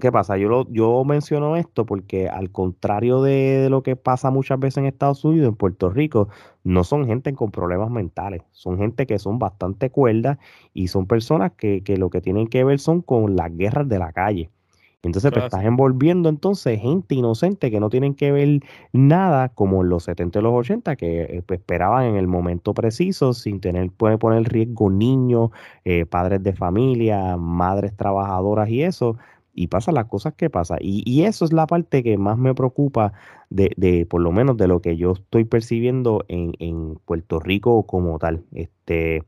¿Qué 0.00 0.12
pasa? 0.12 0.36
Yo, 0.38 0.48
lo, 0.48 0.68
yo 0.70 1.04
menciono 1.04 1.56
esto 1.56 1.84
porque 1.86 2.28
al 2.28 2.52
contrario 2.52 3.20
de, 3.22 3.32
de 3.62 3.70
lo 3.70 3.82
que 3.82 3.96
pasa 3.96 4.30
muchas 4.30 4.60
veces 4.60 4.78
en 4.78 4.86
Estados 4.86 5.24
Unidos, 5.24 5.48
en 5.48 5.56
Puerto 5.56 5.90
Rico, 5.90 6.28
no 6.62 6.84
son 6.84 7.04
gente 7.06 7.34
con 7.34 7.50
problemas 7.50 7.90
mentales, 7.90 8.42
son 8.52 8.78
gente 8.78 9.06
que 9.08 9.18
son 9.18 9.40
bastante 9.40 9.90
cuerdas 9.90 10.38
y 10.72 10.86
son 10.88 11.06
personas 11.08 11.52
que, 11.56 11.82
que 11.82 11.96
lo 11.96 12.10
que 12.10 12.20
tienen 12.20 12.46
que 12.46 12.62
ver 12.62 12.78
son 12.78 13.02
con 13.02 13.34
las 13.34 13.56
guerras 13.56 13.88
de 13.88 13.98
la 13.98 14.12
calle. 14.12 14.50
Entonces, 15.04 15.32
pues 15.32 15.44
Eso 15.44 15.46
estás 15.56 15.64
envolviendo 15.66 16.28
entonces 16.28 16.80
gente 16.80 17.14
inocente 17.16 17.70
que 17.70 17.80
no 17.80 17.90
tienen 17.90 18.14
que 18.14 18.30
ver 18.32 18.60
nada 18.92 19.48
como 19.48 19.82
en 19.82 19.88
los 19.88 20.04
70 20.04 20.38
y 20.38 20.42
los 20.42 20.52
80 20.54 20.96
que 20.96 21.22
eh, 21.22 21.42
pues, 21.44 21.58
esperaban 21.60 22.04
en 22.06 22.16
el 22.16 22.28
momento 22.28 22.72
preciso 22.74 23.32
sin 23.32 23.60
tener 23.60 23.90
puede 23.90 24.18
poner 24.18 24.38
en 24.38 24.44
riesgo 24.46 24.90
niños, 24.90 25.50
eh, 25.84 26.06
padres 26.06 26.42
de 26.42 26.52
familia, 26.54 27.36
madres 27.36 27.96
trabajadoras 27.96 28.68
y 28.70 28.82
eso. 28.82 29.16
Y 29.54 29.66
pasan 29.66 29.94
las 29.96 30.06
cosas 30.06 30.34
que 30.34 30.48
pasan. 30.48 30.78
Y, 30.80 31.02
y 31.10 31.24
eso 31.24 31.44
es 31.44 31.52
la 31.52 31.66
parte 31.66 32.02
que 32.02 32.16
más 32.16 32.38
me 32.38 32.54
preocupa 32.54 33.12
de, 33.50 33.70
de, 33.76 34.06
por 34.06 34.20
lo 34.22 34.32
menos 34.32 34.56
de 34.56 34.66
lo 34.68 34.80
que 34.80 34.96
yo 34.96 35.12
estoy 35.12 35.44
percibiendo 35.44 36.24
en, 36.28 36.52
en 36.58 36.94
Puerto 37.04 37.38
Rico 37.40 37.82
como 37.86 38.18
tal. 38.18 38.44
Este, 38.52 39.24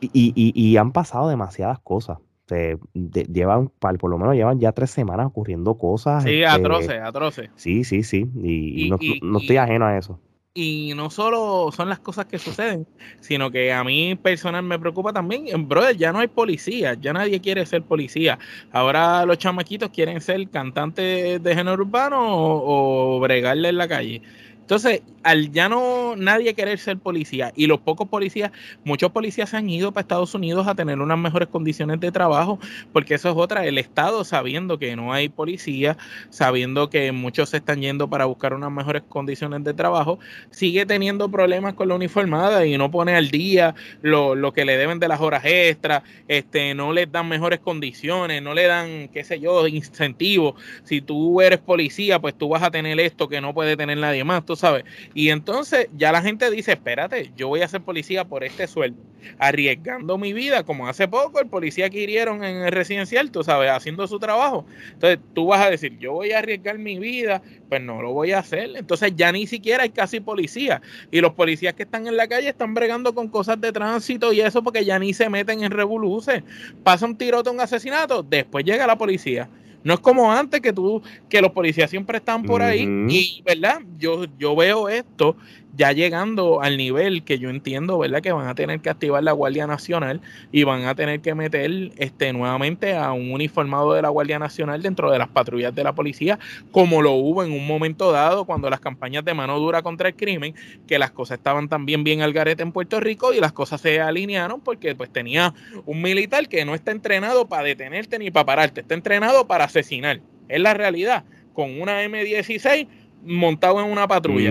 y, 0.00 0.10
y- 0.34 0.52
y 0.54 0.76
han 0.76 0.92
pasado 0.92 1.28
demasiadas 1.28 1.80
cosas. 1.80 2.18
Se, 2.46 2.76
de- 2.92 3.24
llevan, 3.24 3.68
por 3.78 4.10
lo 4.10 4.18
menos 4.18 4.34
llevan 4.34 4.60
ya 4.60 4.72
tres 4.72 4.90
semanas 4.90 5.26
ocurriendo 5.26 5.74
cosas. 5.78 6.24
Sí, 6.24 6.42
este, 6.42 6.46
atroces, 6.46 7.00
atroces. 7.00 7.50
Sí, 7.56 7.84
sí, 7.84 8.02
sí. 8.02 8.26
Y, 8.42 8.90
no, 8.90 8.98
y- 9.00 9.18
no 9.22 9.38
estoy 9.38 9.56
ajeno 9.56 9.86
a 9.86 9.96
eso. 9.96 10.20
Y 10.56 10.92
no 10.94 11.10
solo 11.10 11.72
son 11.72 11.88
las 11.88 11.98
cosas 11.98 12.26
que 12.26 12.38
suceden, 12.38 12.86
sino 13.18 13.50
que 13.50 13.72
a 13.72 13.82
mí 13.82 14.14
personal 14.14 14.62
me 14.62 14.78
preocupa 14.78 15.12
también, 15.12 15.66
brother, 15.68 15.96
ya 15.96 16.12
no 16.12 16.20
hay 16.20 16.28
policía, 16.28 16.94
ya 16.94 17.12
nadie 17.12 17.40
quiere 17.40 17.66
ser 17.66 17.82
policía. 17.82 18.38
Ahora 18.70 19.26
los 19.26 19.38
chamaquitos 19.38 19.90
quieren 19.90 20.20
ser 20.20 20.48
cantantes 20.50 21.42
de 21.42 21.54
género 21.56 21.82
urbano 21.82 22.36
o, 22.36 23.16
o 23.16 23.20
bregarle 23.20 23.70
en 23.70 23.78
la 23.78 23.88
calle. 23.88 24.22
Entonces, 24.64 25.02
al 25.22 25.52
ya 25.52 25.68
no 25.68 26.16
nadie 26.16 26.54
querer 26.54 26.78
ser 26.78 26.98
policía 26.98 27.52
y 27.54 27.66
los 27.66 27.80
pocos 27.80 28.08
policías, 28.08 28.50
muchos 28.82 29.12
policías 29.12 29.50
se 29.50 29.58
han 29.58 29.68
ido 29.68 29.92
para 29.92 30.02
Estados 30.02 30.34
Unidos 30.34 30.66
a 30.66 30.74
tener 30.74 31.00
unas 31.00 31.18
mejores 31.18 31.48
condiciones 31.48 32.00
de 32.00 32.10
trabajo, 32.10 32.58
porque 32.90 33.14
eso 33.14 33.28
es 33.28 33.36
otra, 33.36 33.66
el 33.66 33.76
Estado 33.76 34.24
sabiendo 34.24 34.78
que 34.78 34.96
no 34.96 35.12
hay 35.12 35.28
policía, 35.28 35.98
sabiendo 36.30 36.88
que 36.88 37.12
muchos 37.12 37.50
se 37.50 37.58
están 37.58 37.82
yendo 37.82 38.08
para 38.08 38.24
buscar 38.24 38.54
unas 38.54 38.72
mejores 38.72 39.02
condiciones 39.06 39.64
de 39.64 39.74
trabajo, 39.74 40.18
sigue 40.50 40.86
teniendo 40.86 41.30
problemas 41.30 41.74
con 41.74 41.88
la 41.88 41.96
uniformada 41.96 42.64
y 42.64 42.78
no 42.78 42.90
pone 42.90 43.16
al 43.16 43.30
día 43.30 43.74
lo, 44.00 44.34
lo 44.34 44.54
que 44.54 44.64
le 44.64 44.78
deben 44.78 44.98
de 44.98 45.08
las 45.08 45.20
horas 45.20 45.44
extras, 45.44 46.04
este, 46.26 46.74
no 46.74 46.94
les 46.94 47.12
dan 47.12 47.28
mejores 47.28 47.60
condiciones, 47.60 48.42
no 48.42 48.54
le 48.54 48.64
dan, 48.64 49.08
qué 49.08 49.24
sé 49.24 49.40
yo, 49.40 49.66
incentivos. 49.66 50.54
Si 50.84 51.02
tú 51.02 51.42
eres 51.42 51.58
policía, 51.58 52.18
pues 52.18 52.34
tú 52.36 52.48
vas 52.48 52.62
a 52.62 52.70
tener 52.70 52.98
esto 53.00 53.28
que 53.28 53.42
no 53.42 53.52
puede 53.52 53.76
tener 53.76 53.98
nadie 53.98 54.24
más, 54.24 54.44
sabes. 54.56 54.84
Y 55.14 55.30
entonces 55.30 55.88
ya 55.96 56.12
la 56.12 56.22
gente 56.22 56.50
dice, 56.50 56.72
espérate, 56.72 57.32
yo 57.36 57.48
voy 57.48 57.62
a 57.62 57.68
ser 57.68 57.82
policía 57.82 58.24
por 58.24 58.44
este 58.44 58.66
sueldo, 58.66 59.00
arriesgando 59.38 60.18
mi 60.18 60.32
vida, 60.32 60.64
como 60.64 60.88
hace 60.88 61.08
poco 61.08 61.40
el 61.40 61.46
policía 61.46 61.90
que 61.90 62.00
hirieron 62.00 62.44
en 62.44 62.56
el 62.58 62.72
residencial, 62.72 63.30
tú 63.30 63.42
sabes, 63.42 63.70
haciendo 63.70 64.06
su 64.06 64.18
trabajo. 64.18 64.66
Entonces 64.92 65.18
tú 65.34 65.46
vas 65.46 65.64
a 65.64 65.70
decir, 65.70 65.98
yo 65.98 66.12
voy 66.12 66.32
a 66.32 66.38
arriesgar 66.38 66.78
mi 66.78 66.98
vida, 66.98 67.42
pues 67.68 67.82
no 67.82 68.02
lo 68.02 68.12
voy 68.12 68.32
a 68.32 68.38
hacer. 68.38 68.70
Entonces 68.76 69.12
ya 69.16 69.32
ni 69.32 69.46
siquiera 69.46 69.82
hay 69.82 69.90
casi 69.90 70.20
policía. 70.20 70.82
Y 71.10 71.20
los 71.20 71.32
policías 71.34 71.74
que 71.74 71.84
están 71.84 72.06
en 72.06 72.16
la 72.16 72.28
calle 72.28 72.48
están 72.48 72.74
bregando 72.74 73.14
con 73.14 73.28
cosas 73.28 73.60
de 73.60 73.72
tránsito 73.72 74.32
y 74.32 74.40
eso 74.40 74.62
porque 74.62 74.84
ya 74.84 74.98
ni 74.98 75.14
se 75.14 75.28
meten 75.28 75.62
en 75.64 75.70
revoluces. 75.70 76.42
Pasa 76.82 77.06
un 77.06 77.16
tirote, 77.16 77.50
un 77.50 77.60
asesinato, 77.60 78.22
después 78.22 78.64
llega 78.64 78.86
la 78.86 78.98
policía. 78.98 79.48
No 79.84 79.94
es 79.94 80.00
como 80.00 80.32
antes 80.32 80.60
que 80.60 80.72
tú, 80.72 81.02
que 81.28 81.40
los 81.40 81.52
policías 81.52 81.90
siempre 81.90 82.18
están 82.18 82.42
por 82.42 82.62
ahí. 82.62 82.88
Y, 83.08 83.42
¿verdad? 83.44 83.80
Yo, 83.98 84.24
yo 84.38 84.56
veo 84.56 84.88
esto 84.88 85.36
ya 85.76 85.92
llegando 85.92 86.62
al 86.62 86.76
nivel 86.76 87.24
que 87.24 87.38
yo 87.38 87.50
entiendo, 87.50 87.98
¿verdad? 87.98 88.22
Que 88.22 88.32
van 88.32 88.46
a 88.46 88.54
tener 88.54 88.80
que 88.80 88.90
activar 88.90 89.22
la 89.22 89.32
Guardia 89.32 89.66
Nacional 89.66 90.20
y 90.52 90.62
van 90.64 90.84
a 90.84 90.94
tener 90.94 91.20
que 91.20 91.34
meter 91.34 91.92
este, 91.96 92.32
nuevamente 92.32 92.94
a 92.94 93.12
un 93.12 93.32
uniformado 93.32 93.92
de 93.94 94.02
la 94.02 94.08
Guardia 94.08 94.38
Nacional 94.38 94.82
dentro 94.82 95.10
de 95.10 95.18
las 95.18 95.28
patrullas 95.28 95.74
de 95.74 95.82
la 95.82 95.92
policía, 95.92 96.38
como 96.70 97.02
lo 97.02 97.12
hubo 97.12 97.42
en 97.42 97.52
un 97.52 97.66
momento 97.66 98.12
dado 98.12 98.44
cuando 98.44 98.70
las 98.70 98.80
campañas 98.80 99.24
de 99.24 99.34
mano 99.34 99.58
dura 99.58 99.82
contra 99.82 100.08
el 100.08 100.14
crimen, 100.14 100.54
que 100.86 100.98
las 100.98 101.10
cosas 101.10 101.38
estaban 101.38 101.68
también 101.68 102.04
bien 102.04 102.22
al 102.22 102.32
garete 102.32 102.62
en 102.62 102.72
Puerto 102.72 103.00
Rico 103.00 103.32
y 103.32 103.40
las 103.40 103.52
cosas 103.52 103.80
se 103.80 104.00
alinearon 104.00 104.60
porque 104.60 104.94
pues 104.94 105.10
tenía 105.10 105.54
un 105.86 106.02
militar 106.02 106.48
que 106.48 106.64
no 106.64 106.74
está 106.74 106.92
entrenado 106.92 107.48
para 107.48 107.64
detenerte 107.64 108.18
ni 108.18 108.30
para 108.30 108.46
pararte, 108.46 108.80
está 108.82 108.94
entrenado 108.94 109.46
para 109.46 109.64
asesinar. 109.64 110.20
Es 110.48 110.60
la 110.60 110.74
realidad, 110.74 111.24
con 111.52 111.80
una 111.80 112.04
M16 112.04 112.86
montado 113.24 113.80
en 113.80 113.90
una 113.90 114.06
patrulla. 114.06 114.50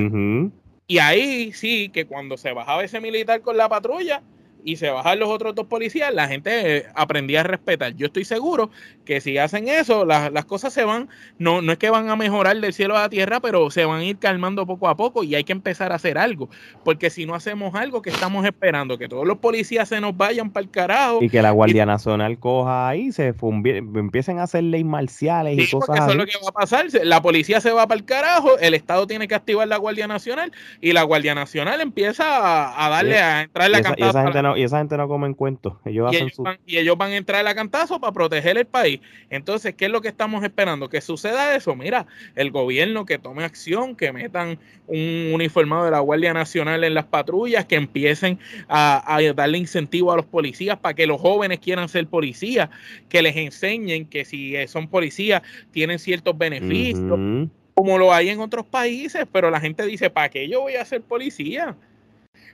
Y 0.94 1.00
ahí 1.00 1.52
sí, 1.54 1.90
que 1.90 2.06
cuando 2.06 2.38
se 2.38 2.54
bajaba 2.54 2.84
ese 2.84 3.02
militar 3.02 3.42
con 3.42 3.58
la 3.58 3.68
patrulla, 3.68 4.22
y 4.64 4.78
se 4.78 4.90
bajan 4.90 5.20
los 5.20 5.30
otros 5.30 5.56
dos 5.56 5.68
policías, 5.68 6.14
la 6.14 6.28
gente 6.28 6.78
eh, 6.78 6.86
aprendía 6.96 7.42
a 7.42 7.44
respetar. 7.44 7.96
Yo 7.96 8.08
estoy 8.08 8.26
seguro 8.26 8.70
que 9.06 9.22
si 9.22 9.38
hacen 9.38 9.68
eso, 9.68 10.06
las 10.06 10.46
cosas 10.46 10.74
se 10.74 10.84
van, 10.84 11.10
no, 11.38 11.62
no 11.62 11.74
es 11.74 11.78
que 11.78 11.90
van 11.90 12.10
a 12.10 12.16
mejorar 12.16 12.60
del 12.60 12.74
cielo 12.74 12.98
a 12.98 13.02
la 13.02 13.10
tierra, 13.10 13.40
pero 13.40 13.70
se 13.70 13.86
van 13.86 14.00
a 14.00 14.04
ir 14.04 14.18
calmando 14.18 14.66
poco 14.66 14.88
a 14.88 14.96
poco 14.96 15.24
y 15.24 15.36
hay 15.36 15.44
que 15.44 15.52
empezar 15.52 15.92
a 15.92 15.96
hacer 15.96 16.18
algo. 16.18 16.50
Porque 16.84 17.10
si 17.10 17.26
no 17.26 17.36
hacemos 17.36 17.76
algo, 17.76 18.02
que 18.02 18.10
estamos 18.10 18.46
esperando? 18.46 18.98
Que 18.98 19.08
todos 19.08 19.28
los 19.28 19.38
policías 19.40 19.90
se 19.90 20.00
nos 20.00 20.16
vayan 20.16 20.52
para 20.52 20.64
el 20.64 20.72
carajo. 20.72 21.20
Y 21.22 21.30
que 21.30 21.42
la 21.42 21.52
Guardia 21.52 21.86
Nacional 21.86 22.38
coja 22.40 22.88
ahí, 22.88 23.12
se 23.12 23.34
empiecen 23.42 24.40
a 24.40 24.44
hacer 24.44 24.64
leyes 24.64 24.86
marciales 24.86 25.58
y 25.58 25.70
cosas 25.70 26.00
así. 26.00 26.00
Eso 26.00 26.12
es 26.12 26.18
lo 26.18 26.26
que 26.26 26.34
va 26.44 26.50
a 26.50 26.54
pasar. 26.54 26.86
La 27.04 27.22
policía 27.22 27.62
se 27.62 27.72
va 27.72 27.88
para 27.88 28.00
el 28.00 28.06
carajo, 28.06 28.58
el 28.60 28.74
Estado 28.74 29.08
tiene 29.08 29.28
que 29.28 29.36
activar 29.36 29.68
la 29.68 29.78
Guardia 29.78 30.08
Nacional 30.08 30.52
y 30.82 30.94
la 30.94 31.04
Guardia 31.04 31.36
Nacional 31.36 31.82
empieza 31.82 32.86
a, 32.86 32.90
darle 32.90 33.20
a 33.20 33.42
entrar 33.42 33.70
la 33.70 33.82
cantada 33.82 34.53
y 34.58 34.64
esa 34.64 34.78
gente 34.80 34.98
no 34.98 35.08
come 35.08 35.28
en 35.28 35.34
cuentos. 35.34 35.74
Ellos 35.86 36.12
y, 36.12 36.16
hacen 36.16 36.28
ellos 36.28 36.38
van, 36.40 36.60
y 36.66 36.78
ellos 36.78 36.98
van 36.98 37.12
a 37.12 37.18
entrar 37.18 37.46
a 37.48 37.56
cantazo 37.56 38.00
para 38.00 38.14
proteger 38.14 38.58
el 38.58 38.66
país. 38.66 39.00
Entonces, 39.30 39.76
¿qué 39.76 39.86
es 39.86 39.92
lo 39.92 40.02
que 40.02 40.08
estamos 40.08 40.44
esperando? 40.44 40.90
Que 40.90 41.02
suceda 41.02 41.56
eso. 41.56 41.76
Mira, 41.76 42.06
el 42.36 42.52
gobierno 42.52 43.06
que 43.06 43.18
tome 43.18 43.44
acción, 43.44 43.96
que 43.96 44.12
metan 44.12 44.60
un 44.88 45.32
uniformado 45.34 45.86
de 45.86 45.92
la 45.92 46.00
Guardia 46.00 46.34
Nacional 46.34 46.84
en 46.84 46.94
las 46.94 47.06
patrullas, 47.06 47.66
que 47.66 47.76
empiecen 47.76 48.40
a, 48.68 49.20
darle 49.36 49.58
incentivo 49.58 50.12
a 50.12 50.18
los 50.18 50.26
policías 50.26 50.78
para 50.78 50.94
que 50.94 51.08
los 51.08 51.20
jóvenes 51.20 51.60
quieran 51.60 51.90
ser 51.90 52.08
policías, 52.08 52.70
que 53.10 53.22
les 53.22 53.36
enseñen 53.36 54.06
que 54.06 54.26
si 54.26 54.56
son 54.68 54.88
policías 54.88 55.42
tienen 55.72 56.00
ciertos 56.00 56.38
beneficios. 56.38 57.50
Como 57.76 57.98
lo 57.98 58.14
hay 58.14 58.30
en 58.30 58.40
otros 58.40 58.66
países, 58.68 59.26
pero 59.32 59.50
la 59.50 59.60
gente 59.60 59.84
dice, 59.86 60.12
¿para 60.12 60.30
qué 60.30 60.48
yo 60.48 60.62
voy 60.62 60.76
a 60.76 60.86
ser 60.86 61.02
policía? 61.02 61.76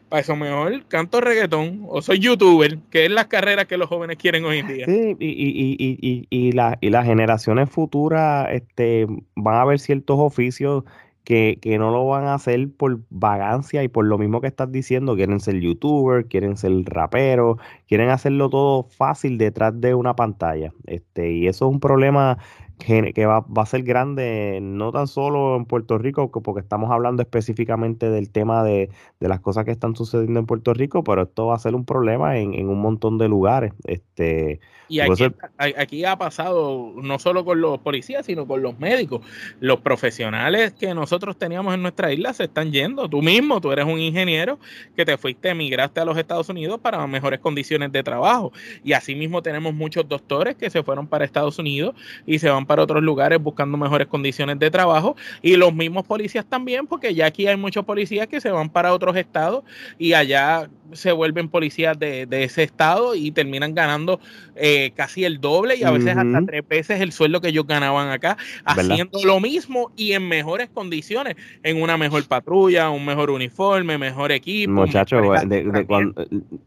Para 0.09 0.21
eso 0.21 0.35
mejor 0.35 0.83
canto 0.87 1.21
reggaetón 1.21 1.85
o 1.87 2.01
soy 2.01 2.19
youtuber, 2.19 2.79
que 2.89 3.05
es 3.05 3.11
las 3.11 3.27
carreras 3.27 3.65
que 3.65 3.77
los 3.77 3.87
jóvenes 3.87 4.17
quieren 4.17 4.43
hoy 4.43 4.59
en 4.59 4.67
día. 4.67 4.85
Sí, 4.85 5.15
y, 5.19 5.27
y, 5.27 5.97
y, 6.01 6.27
y, 6.29 6.51
la, 6.51 6.77
y 6.81 6.89
las 6.89 7.05
generaciones 7.05 7.69
futuras 7.69 8.47
este, 8.51 9.07
van 9.35 9.55
a 9.55 9.65
ver 9.65 9.79
ciertos 9.79 10.17
oficios 10.19 10.83
que, 11.23 11.59
que, 11.61 11.77
no 11.77 11.91
lo 11.91 12.07
van 12.07 12.25
a 12.25 12.33
hacer 12.33 12.69
por 12.75 13.01
vagancia 13.11 13.83
y 13.83 13.87
por 13.87 14.05
lo 14.05 14.17
mismo 14.17 14.41
que 14.41 14.47
estás 14.47 14.71
diciendo, 14.71 15.15
quieren 15.15 15.39
ser 15.39 15.59
youtuber, 15.59 16.25
quieren 16.25 16.57
ser 16.57 16.71
rapero, 16.85 17.59
quieren 17.87 18.09
hacerlo 18.09 18.49
todo 18.49 18.83
fácil 18.83 19.37
detrás 19.37 19.79
de 19.79 19.93
una 19.93 20.15
pantalla. 20.15 20.73
Este, 20.87 21.31
y 21.31 21.47
eso 21.47 21.67
es 21.67 21.71
un 21.71 21.79
problema 21.79 22.39
que, 22.79 23.25
va, 23.25 23.41
va, 23.41 23.63
a 23.63 23.65
ser 23.65 23.83
grande 23.83 24.59
no 24.61 24.91
tan 24.91 25.07
solo 25.07 25.57
en 25.57 25.65
Puerto 25.65 25.97
Rico, 25.97 26.31
porque 26.31 26.61
estamos 26.61 26.89
hablando 26.91 27.21
específicamente 27.21 28.09
del 28.09 28.31
tema 28.31 28.63
de, 28.63 28.89
de, 29.19 29.27
las 29.27 29.41
cosas 29.41 29.65
que 29.65 29.71
están 29.71 29.95
sucediendo 29.95 30.39
en 30.39 30.45
Puerto 30.45 30.73
Rico, 30.73 31.03
pero 31.03 31.23
esto 31.23 31.47
va 31.47 31.55
a 31.55 31.59
ser 31.59 31.75
un 31.75 31.85
problema 31.85 32.37
en, 32.37 32.53
en 32.53 32.69
un 32.69 32.81
montón 32.81 33.17
de 33.17 33.27
lugares. 33.27 33.73
Este, 33.85 34.61
y 34.87 35.01
aquí, 35.01 35.23
aquí, 35.57 36.05
ha 36.05 36.17
pasado 36.17 36.93
no 36.95 37.19
solo 37.19 37.45
con 37.45 37.61
los 37.61 37.77
policías, 37.79 38.25
sino 38.25 38.47
con 38.47 38.63
los 38.63 38.79
médicos. 38.79 39.21
Los 39.59 39.81
profesionales 39.81 40.73
que 40.73 40.93
nosotros 40.95 41.37
teníamos 41.37 41.75
en 41.75 41.83
nuestra 41.83 42.11
isla 42.11 42.33
se 42.33 42.45
están 42.45 42.71
yendo. 42.71 43.07
Tú 43.07 43.21
mismo, 43.21 43.61
tú 43.61 43.71
eres 43.71 43.85
un 43.85 43.99
ingeniero 43.99 44.57
que 44.95 45.05
te 45.05 45.17
fuiste, 45.17 45.49
emigraste 45.49 45.99
a 45.99 46.05
los 46.05 46.17
Estados 46.17 46.49
Unidos 46.49 46.79
para 46.79 47.05
mejores 47.05 47.39
condiciones 47.39 47.91
de 47.91 48.01
trabajo. 48.01 48.51
Y 48.83 48.93
asimismo 48.93 49.43
tenemos 49.43 49.75
muchos 49.75 50.07
doctores 50.09 50.55
que 50.55 50.69
se 50.71 50.81
fueron 50.81 51.07
para 51.07 51.23
Estados 51.23 51.59
Unidos 51.59 51.93
y 52.25 52.39
se 52.39 52.49
van 52.49 52.65
para 52.69 52.83
otros 52.83 53.01
lugares 53.01 53.41
buscando 53.41 53.79
mejores 53.79 54.05
condiciones 54.05 54.59
de 54.59 54.69
trabajo. 54.69 55.15
Y 55.41 55.55
los 55.55 55.73
mismos 55.73 56.05
policías 56.05 56.45
también, 56.45 56.85
porque 56.85 57.15
ya 57.15 57.25
aquí 57.25 57.47
hay 57.47 57.57
muchos 57.57 57.83
policías 57.83 58.27
que 58.27 58.39
se 58.39 58.51
van 58.51 58.69
para 58.69 58.93
otros 58.93 59.17
estados 59.17 59.63
y 59.97 60.13
allá 60.13 60.69
se 60.93 61.11
vuelven 61.11 61.49
policías 61.49 61.97
de, 61.97 62.27
de 62.27 62.43
ese 62.43 62.61
estado 62.61 63.15
y 63.15 63.31
terminan 63.31 63.73
ganando. 63.73 64.19
Eh, 64.61 64.91
casi 64.93 65.23
el 65.23 65.39
doble 65.39 65.77
y 65.77 65.83
a 65.83 65.91
veces 65.91 66.17
hasta 66.17 66.45
tres 66.45 66.67
veces 66.67 66.99
el 66.99 67.13
sueldo 67.13 67.39
que 67.39 67.47
ellos 67.47 67.65
ganaban 67.65 68.09
acá, 68.09 68.35
haciendo 68.65 69.23
lo 69.23 69.39
mismo 69.39 69.93
y 69.95 70.11
en 70.11 70.27
mejores 70.27 70.67
condiciones, 70.67 71.37
en 71.63 71.81
una 71.81 71.97
mejor 71.97 72.27
patrulla, 72.27 72.89
un 72.89 73.05
mejor 73.05 73.29
uniforme, 73.29 73.97
mejor 73.97 74.33
equipo. 74.33 74.73
Muchachos, 74.73 75.25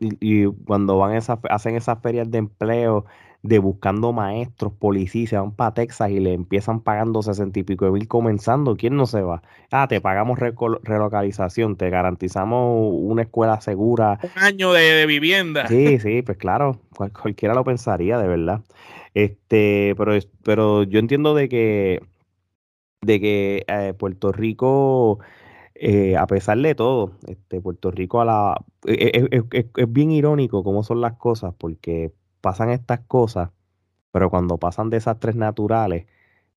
y, 0.00 0.47
cuando 0.64 0.97
van 0.97 1.16
esas, 1.16 1.38
hacen 1.50 1.76
esas 1.76 2.00
ferias 2.00 2.30
de 2.30 2.38
empleo 2.38 3.04
de 3.42 3.58
buscando 3.58 4.12
maestros, 4.12 4.72
policías, 4.72 5.30
se 5.30 5.37
van 5.37 5.50
para 5.50 5.75
Texas 5.75 6.11
y 6.11 6.20
le 6.20 6.32
empiezan 6.32 6.80
pagando 6.80 7.22
sesenta 7.22 7.58
y 7.58 7.64
pico 7.64 7.84
de 7.84 7.90
mil 7.90 8.06
comenzando, 8.06 8.76
¿quién 8.76 8.96
no 8.96 9.06
se 9.06 9.20
va? 9.22 9.42
Ah, 9.72 9.88
te 9.88 10.00
pagamos 10.00 10.38
relocalización, 10.38 11.76
te 11.76 11.90
garantizamos 11.90 12.92
una 12.92 13.22
escuela 13.22 13.61
segura. 13.61 14.20
Un 14.37 14.42
año 14.42 14.72
de, 14.72 15.06
vivienda. 15.06 15.66
Sí, 15.66 15.99
sí, 15.99 16.22
pues 16.22 16.38
claro, 16.38 16.78
cualquiera 17.20 17.54
lo 17.54 17.64
pensaría, 17.64 18.16
de 18.18 18.28
verdad. 18.28 18.61
Este, 19.14 19.94
pero, 19.99 20.16
pero 20.44 20.84
yo 20.84 21.00
entiendo 21.00 21.34
de 21.34 21.49
que, 21.49 22.00
de 23.00 23.20
que 23.20 23.64
eh, 23.66 23.92
Puerto 23.99 24.30
Rico, 24.30 25.18
eh, 25.75 26.16
a 26.16 26.28
pesar 26.28 26.58
de 26.58 26.76
todo, 26.76 27.11
este, 27.26 27.61
Puerto 27.61 27.90
Rico 27.90 28.20
a 28.20 28.25
la, 28.25 28.64
e, 28.87 29.26
e, 29.30 29.42
e, 29.50 29.66
es 29.76 29.92
bien 29.92 30.12
irónico 30.12 30.62
cómo 30.62 30.84
son 30.84 31.00
las 31.00 31.14
cosas, 31.14 31.54
porque 31.58 32.12
pasan 32.42 32.68
estas 32.68 33.00
cosas, 33.00 33.50
pero 34.11 34.28
cuando 34.28 34.58
pasan 34.58 34.90
desastres 34.90 35.37
naturales, 35.37 36.04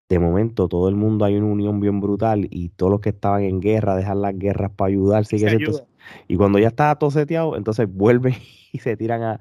de 0.10 0.20
momento 0.20 0.68
todo 0.68 0.90
el 0.90 0.96
mundo 0.96 1.24
hay 1.24 1.36
una 1.36 1.48
unión 1.48 1.80
bien 1.80 2.02
brutal 2.02 2.48
y 2.52 2.70
todos 2.70 2.92
los 2.92 3.00
que 3.00 3.10
estaban 3.10 3.44
en 3.44 3.62
guerra 3.62 3.96
dejan 3.96 4.22
las 4.22 4.38
guerras 4.38 4.72
para 4.76 4.90
ayudarse. 4.90 5.38
y 6.28 6.36
cuando 6.36 6.60
ya 6.60 6.68
está 6.68 6.94
todo 6.96 7.12
seteado, 7.12 7.56
entonces 7.56 7.88
vuelven 7.90 8.36
y 8.76 8.80
se 8.80 8.98
tiran 8.98 9.24
a, 9.24 9.40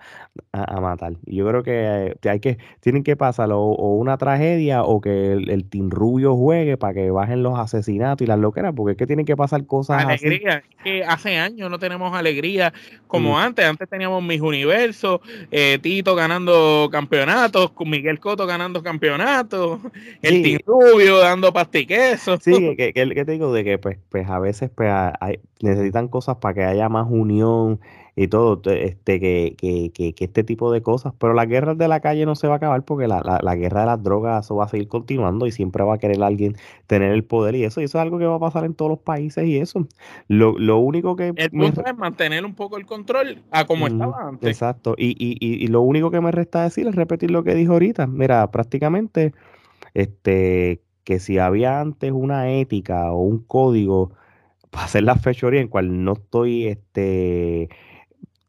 a, 0.52 0.80
matar. 0.80 1.14
Y 1.26 1.36
yo 1.36 1.48
creo 1.48 1.62
que, 1.62 2.16
hay 2.28 2.40
que 2.40 2.58
tienen 2.80 3.02
que 3.02 3.16
pasar 3.16 3.50
o, 3.52 3.72
una 3.72 4.16
tragedia 4.16 4.84
o 4.84 5.00
que 5.00 5.32
el, 5.32 5.64
Team 5.68 5.90
Rubio 5.90 6.36
juegue 6.36 6.76
para 6.76 6.94
que 6.94 7.10
bajen 7.10 7.42
los 7.42 7.58
asesinatos 7.58 8.24
y 8.24 8.28
las 8.28 8.38
loqueras, 8.38 8.72
porque 8.74 8.92
es 8.92 8.98
que 8.98 9.06
tienen 9.06 9.26
que 9.26 9.36
pasar 9.36 9.66
cosas 9.66 10.04
alegría, 10.04 10.62
que 10.82 11.04
hace 11.04 11.36
años 11.36 11.70
no 11.70 11.78
tenemos 11.78 12.14
alegría 12.14 12.72
como 13.06 13.38
antes. 13.38 13.64
Antes 13.64 13.88
teníamos 13.88 14.22
mis 14.22 14.40
universos, 14.40 15.20
eh, 15.50 15.78
Tito 15.80 16.14
ganando 16.14 16.88
campeonatos, 16.90 17.72
Miguel 17.84 18.20
Coto 18.20 18.46
ganando 18.46 18.82
campeonatos, 18.82 19.80
el 20.22 20.42
Team 20.42 20.60
Rubio 20.66 21.18
dando 21.18 21.52
pastiquesos. 21.52 22.40
Sí, 22.42 22.74
que, 22.76 22.92
que, 22.92 23.24
te 23.24 23.32
digo 23.32 23.52
de 23.52 23.64
que 23.64 23.78
pues, 23.78 23.98
pues 24.10 24.28
a 24.28 24.38
veces 24.38 24.70
pues, 24.74 24.90
hay, 25.20 25.40
necesitan 25.60 26.08
cosas 26.08 26.36
para 26.36 26.54
que 26.54 26.64
haya 26.64 26.88
más 26.88 27.06
unión 27.08 27.80
y 28.16 28.28
todo, 28.28 28.60
este, 28.70 29.18
que, 29.18 29.56
que, 29.58 29.90
que, 29.92 30.24
este 30.24 30.44
tipo 30.44 30.70
de 30.70 30.82
cosas. 30.82 31.12
Pero 31.18 31.34
la 31.34 31.46
guerra 31.46 31.74
de 31.74 31.88
la 31.88 32.00
calle 32.00 32.26
no 32.26 32.36
se 32.36 32.46
va 32.46 32.54
a 32.54 32.56
acabar 32.58 32.84
porque 32.84 33.08
la, 33.08 33.20
la, 33.24 33.40
la, 33.42 33.56
guerra 33.56 33.80
de 33.80 33.86
las 33.86 34.02
drogas 34.02 34.44
eso 34.44 34.56
va 34.56 34.64
a 34.64 34.68
seguir 34.68 34.86
continuando 34.86 35.46
y 35.46 35.52
siempre 35.52 35.82
va 35.82 35.94
a 35.94 35.98
querer 35.98 36.22
alguien 36.22 36.56
tener 36.86 37.10
el 37.10 37.24
poder 37.24 37.56
y 37.56 37.64
eso, 37.64 37.80
y 37.80 37.84
eso 37.84 37.98
es 37.98 38.02
algo 38.02 38.18
que 38.18 38.26
va 38.26 38.36
a 38.36 38.40
pasar 38.40 38.64
en 38.64 38.74
todos 38.74 38.90
los 38.90 39.00
países 39.00 39.44
y 39.46 39.56
eso. 39.56 39.86
Lo, 40.28 40.56
lo 40.58 40.78
único 40.78 41.16
que... 41.16 41.32
El 41.34 41.50
punto 41.50 41.84
es 41.84 41.96
mantener 41.96 42.44
un 42.44 42.54
poco 42.54 42.76
el 42.76 42.86
control 42.86 43.42
a 43.50 43.66
como 43.66 43.86
estaba 43.88 44.28
antes. 44.28 44.48
Exacto, 44.48 44.94
y, 44.96 45.10
y, 45.18 45.36
y, 45.40 45.64
y 45.64 45.66
lo 45.66 45.80
único 45.80 46.10
que 46.10 46.20
me 46.20 46.30
resta 46.30 46.62
decir 46.62 46.86
es 46.86 46.94
repetir 46.94 47.30
lo 47.32 47.42
que 47.42 47.54
dijo 47.54 47.72
ahorita. 47.72 48.06
Mira, 48.06 48.50
prácticamente, 48.50 49.32
este 49.94 50.80
que 51.04 51.18
si 51.20 51.38
había 51.38 51.80
antes 51.80 52.12
una 52.12 52.50
ética 52.50 53.12
o 53.12 53.20
un 53.20 53.38
código 53.40 54.12
hacer 54.72 55.04
la 55.04 55.16
fechoría 55.16 55.60
en 55.60 55.68
cual 55.68 56.04
no 56.04 56.14
estoy 56.14 56.66
este 56.66 57.68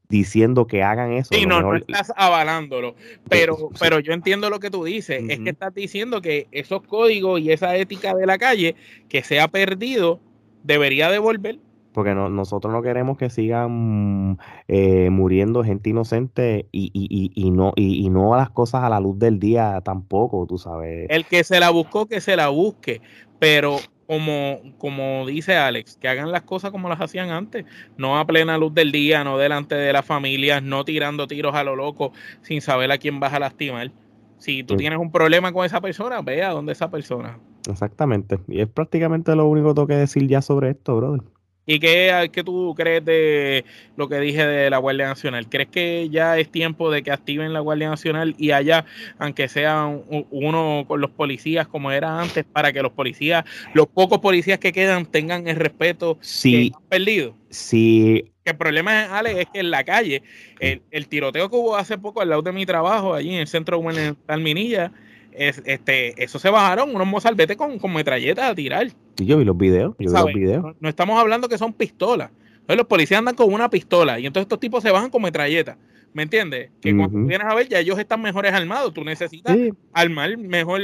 diciendo 0.09 0.67
que 0.67 0.83
hagan 0.83 1.13
eso. 1.13 1.33
Sí, 1.33 1.45
no, 1.45 1.62
no 1.62 1.75
estás 1.75 2.12
avalándolo, 2.15 2.95
pero, 3.29 3.69
pero 3.79 4.00
yo 4.00 4.13
entiendo 4.13 4.50
lo 4.50 4.59
que 4.59 4.69
tú 4.69 4.83
dices, 4.83 5.24
es 5.27 5.39
que 5.39 5.50
estás 5.50 5.74
diciendo 5.74 6.21
que 6.21 6.47
esos 6.51 6.81
códigos 6.83 7.39
y 7.39 7.51
esa 7.51 7.75
ética 7.75 8.13
de 8.13 8.25
la 8.25 8.38
calle 8.38 8.75
que 9.09 9.24
se 9.24 9.39
ha 9.39 9.47
perdido 9.47 10.19
debería 10.63 11.09
devolver. 11.09 11.59
Porque 11.93 12.13
no, 12.13 12.27
nosotros 12.27 12.74
no 12.74 12.81
queremos 12.81 13.17
que 13.17 13.29
sigan 13.29 14.38
eh, 14.67 15.09
muriendo 15.09 15.63
gente 15.63 15.91
inocente 15.91 16.67
y, 16.74 16.91
y, 16.93 17.31
y, 17.33 17.51
no 17.51 17.71
y, 17.77 18.09
no 18.09 18.35
las 18.35 18.50
cosas 18.50 18.83
a 18.83 18.89
la 18.89 19.00
luz 19.00 19.17
del 19.17 19.39
día 19.39 19.79
tampoco, 19.81 20.45
tú 20.45 20.57
sabes. 20.57 21.07
El 21.09 21.25
que 21.25 21.45
se 21.45 21.57
la 21.62 21.69
buscó, 21.69 22.05
que 22.05 22.19
se 22.19 22.35
la 22.35 22.50
busque, 22.50 23.00
pero 23.39 23.77
como, 24.07 24.59
como 24.77 25.25
dice 25.25 25.55
Alex, 25.55 25.97
que 25.97 26.07
hagan 26.07 26.31
las 26.31 26.43
cosas 26.43 26.71
como 26.71 26.89
las 26.89 27.01
hacían 27.01 27.29
antes, 27.29 27.65
no 27.97 28.19
a 28.19 28.25
plena 28.25 28.57
luz 28.57 28.74
del 28.74 28.91
día, 28.91 29.24
no 29.24 29.38
delante 29.38 29.75
de 29.75 29.93
las 29.93 30.05
familias, 30.05 30.62
no 30.62 30.85
tirando 30.85 31.27
tiros 31.27 31.55
a 31.55 31.63
lo 31.63 31.75
loco 31.75 32.12
sin 32.41 32.62
saber 32.62 32.91
a 32.91 32.97
quién 32.97 33.19
vas 33.19 33.33
a 33.33 33.39
lastimar. 33.39 33.91
Si 34.38 34.63
tú 34.63 34.75
tienes 34.75 35.00
un 35.00 35.12
problema 35.12 35.51
con 35.51 35.65
esa 35.65 35.81
persona, 35.81 36.21
ve 36.21 36.43
a 36.43 36.50
dónde 36.50 36.74
esa 36.74 36.91
persona. 36.91 37.39
Exactamente. 37.69 38.39
Y 38.47 38.59
es 38.59 38.67
prácticamente 38.67 39.35
lo 39.35 39.47
único 39.47 39.69
que 39.69 39.74
tengo 39.75 39.88
que 39.88 39.95
decir 39.95 40.27
ya 40.27 40.41
sobre 40.41 40.71
esto, 40.71 40.95
brother. 40.97 41.21
¿Y 41.65 41.79
qué, 41.79 42.29
qué, 42.31 42.43
tú 42.43 42.75
crees 42.77 43.03
de 43.03 43.65
lo 43.98 44.07
que 44.07 44.19
dije 44.19 44.45
de 44.45 44.69
la 44.69 44.77
Guardia 44.77 45.07
Nacional? 45.07 45.50
¿Crees 45.50 45.69
que 45.69 46.10
ya 46.12 46.38
es 46.38 46.51
tiempo 46.51 46.91
de 46.91 47.01
que 47.01 47.12
activen 47.12 47.53
la 47.53 47.60
Guardia 47.60 47.89
Nacional 47.89 48.36
y 48.38 48.51
allá, 48.51 48.86
aunque 49.17 49.48
sea 49.48 49.88
uno 49.88 50.86
con 50.88 51.01
los 51.01 51.10
policías 51.10 51.67
como 51.67 51.91
era 51.91 52.22
antes, 52.22 52.45
para 52.45 52.72
que 52.72 52.84
los 52.84 52.91
policías, 52.91 53.45
los 53.74 53.88
pocos 53.88 54.19
policías 54.19 54.60
que 54.60 54.72
quedan, 54.72 55.07
tengan 55.07 55.48
el 55.48 55.55
respeto 55.55 56.19
sí, 56.22 56.69
que 56.69 56.75
han 56.75 56.84
perdido? 56.89 57.36
Sí. 57.50 58.31
el 58.43 58.57
problema, 58.57 59.17
Ale, 59.17 59.41
es 59.41 59.48
que 59.51 59.62
en 59.62 59.72
la 59.72 59.84
calle, 59.84 60.22
el, 60.60 61.07
tiroteo 61.07 61.50
que 61.50 61.55
hubo 61.55 61.77
hace 61.77 61.98
poco 61.98 62.22
al 62.22 62.29
lado 62.29 62.41
de 62.43 62.51
mi 62.51 62.65
trabajo, 62.65 63.15
allí 63.15 63.34
en 63.34 63.39
el 63.39 63.48
centro 63.48 63.81
de 63.81 64.38
Minilla, 64.38 64.91
es, 65.37 65.61
este, 65.65 66.21
eso 66.23 66.39
se 66.39 66.49
bajaron 66.49 66.93
unos 66.95 67.07
mozalbetes 67.07 67.57
con, 67.57 67.79
con 67.79 67.93
metralletas 67.93 68.51
a 68.51 68.55
tirar. 68.55 68.87
Y 69.17 69.25
yo 69.25 69.37
vi 69.37 69.45
los 69.45 69.57
videos, 69.57 69.95
yo 69.99 70.09
vi 70.11 70.13
los 70.13 70.33
videos. 70.33 70.75
No, 70.79 70.89
estamos 70.89 71.19
hablando 71.19 71.49
que 71.49 71.57
son 71.57 71.73
pistolas. 71.73 72.31
Entonces 72.53 72.77
los 72.77 72.87
policías 72.87 73.19
andan 73.19 73.35
con 73.35 73.53
una 73.53 73.69
pistola 73.69 74.19
y 74.19 74.25
entonces 74.25 74.45
estos 74.45 74.59
tipos 74.59 74.81
se 74.81 74.91
bajan 74.91 75.09
con 75.09 75.21
metralletas. 75.21 75.77
¿Me 76.13 76.23
entiendes? 76.23 76.71
Que 76.79 76.95
cuando 76.95 77.19
vienes 77.27 77.45
a 77.45 77.53
ver, 77.53 77.67
ya 77.67 77.79
ellos 77.79 77.99
están 77.99 78.21
mejores 78.21 78.53
armados. 78.53 78.93
Tú 78.93 79.03
necesitas 79.03 79.57
armar 79.91 80.37
mejor 80.37 80.79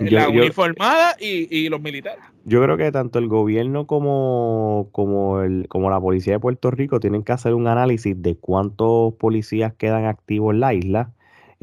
la 0.00 0.28
uniformada 0.28 1.14
y, 1.20 1.46
y, 1.56 1.68
los 1.68 1.80
militares. 1.80 2.24
Yo 2.44 2.60
creo 2.60 2.76
que 2.76 2.90
tanto 2.90 3.20
el 3.20 3.28
gobierno 3.28 3.86
como, 3.86 4.88
como, 4.90 5.40
el, 5.40 5.68
como 5.68 5.88
la 5.88 6.00
policía 6.00 6.32
de 6.32 6.40
Puerto 6.40 6.72
Rico 6.72 6.98
tienen 6.98 7.22
que 7.22 7.30
hacer 7.30 7.54
un 7.54 7.68
análisis 7.68 8.20
de 8.20 8.34
cuántos 8.34 9.14
policías 9.14 9.72
quedan 9.74 10.06
activos 10.06 10.52
en 10.52 10.58
la 10.60 10.74
isla 10.74 11.12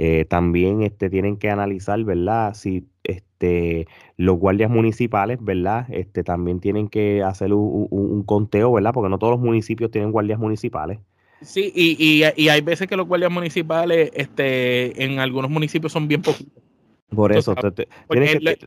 eh, 0.02 0.24
también 0.24 0.82
este, 0.82 1.10
tienen 1.10 1.36
que 1.36 1.50
analizar, 1.50 2.02
¿verdad? 2.06 2.54
Si 2.54 2.88
este, 3.04 3.86
los 4.16 4.38
guardias 4.38 4.72
municipales, 4.72 5.40
¿verdad? 5.42 5.88
Este, 5.90 6.24
también 6.24 6.62
tienen 6.62 6.88
que 6.88 7.22
hacer 7.22 7.54
un, 7.54 8.24
conteo, 8.26 8.72
¿verdad? 8.72 8.94
Porque 8.94 9.10
no 9.10 9.20
todos 9.20 9.32
los 9.32 9.42
municipios 9.42 9.92
tienen 9.92 10.14
guardias 10.14 10.40
municipales. 10.40 11.00
Sí, 11.42 11.74
y, 11.76 11.98
y, 12.00 12.24
y 12.42 12.48
hay 12.48 12.62
veces 12.62 12.88
que 12.88 12.96
los 12.96 13.08
guardias 13.08 13.30
municipales 13.30 14.10
este, 14.14 15.04
en 15.04 15.20
algunos 15.20 15.52
municipios 15.52 15.92
son 15.92 16.08
bien 16.08 16.22
poquitos. 16.22 16.64
Por 17.16 17.32
eso, 17.34 17.56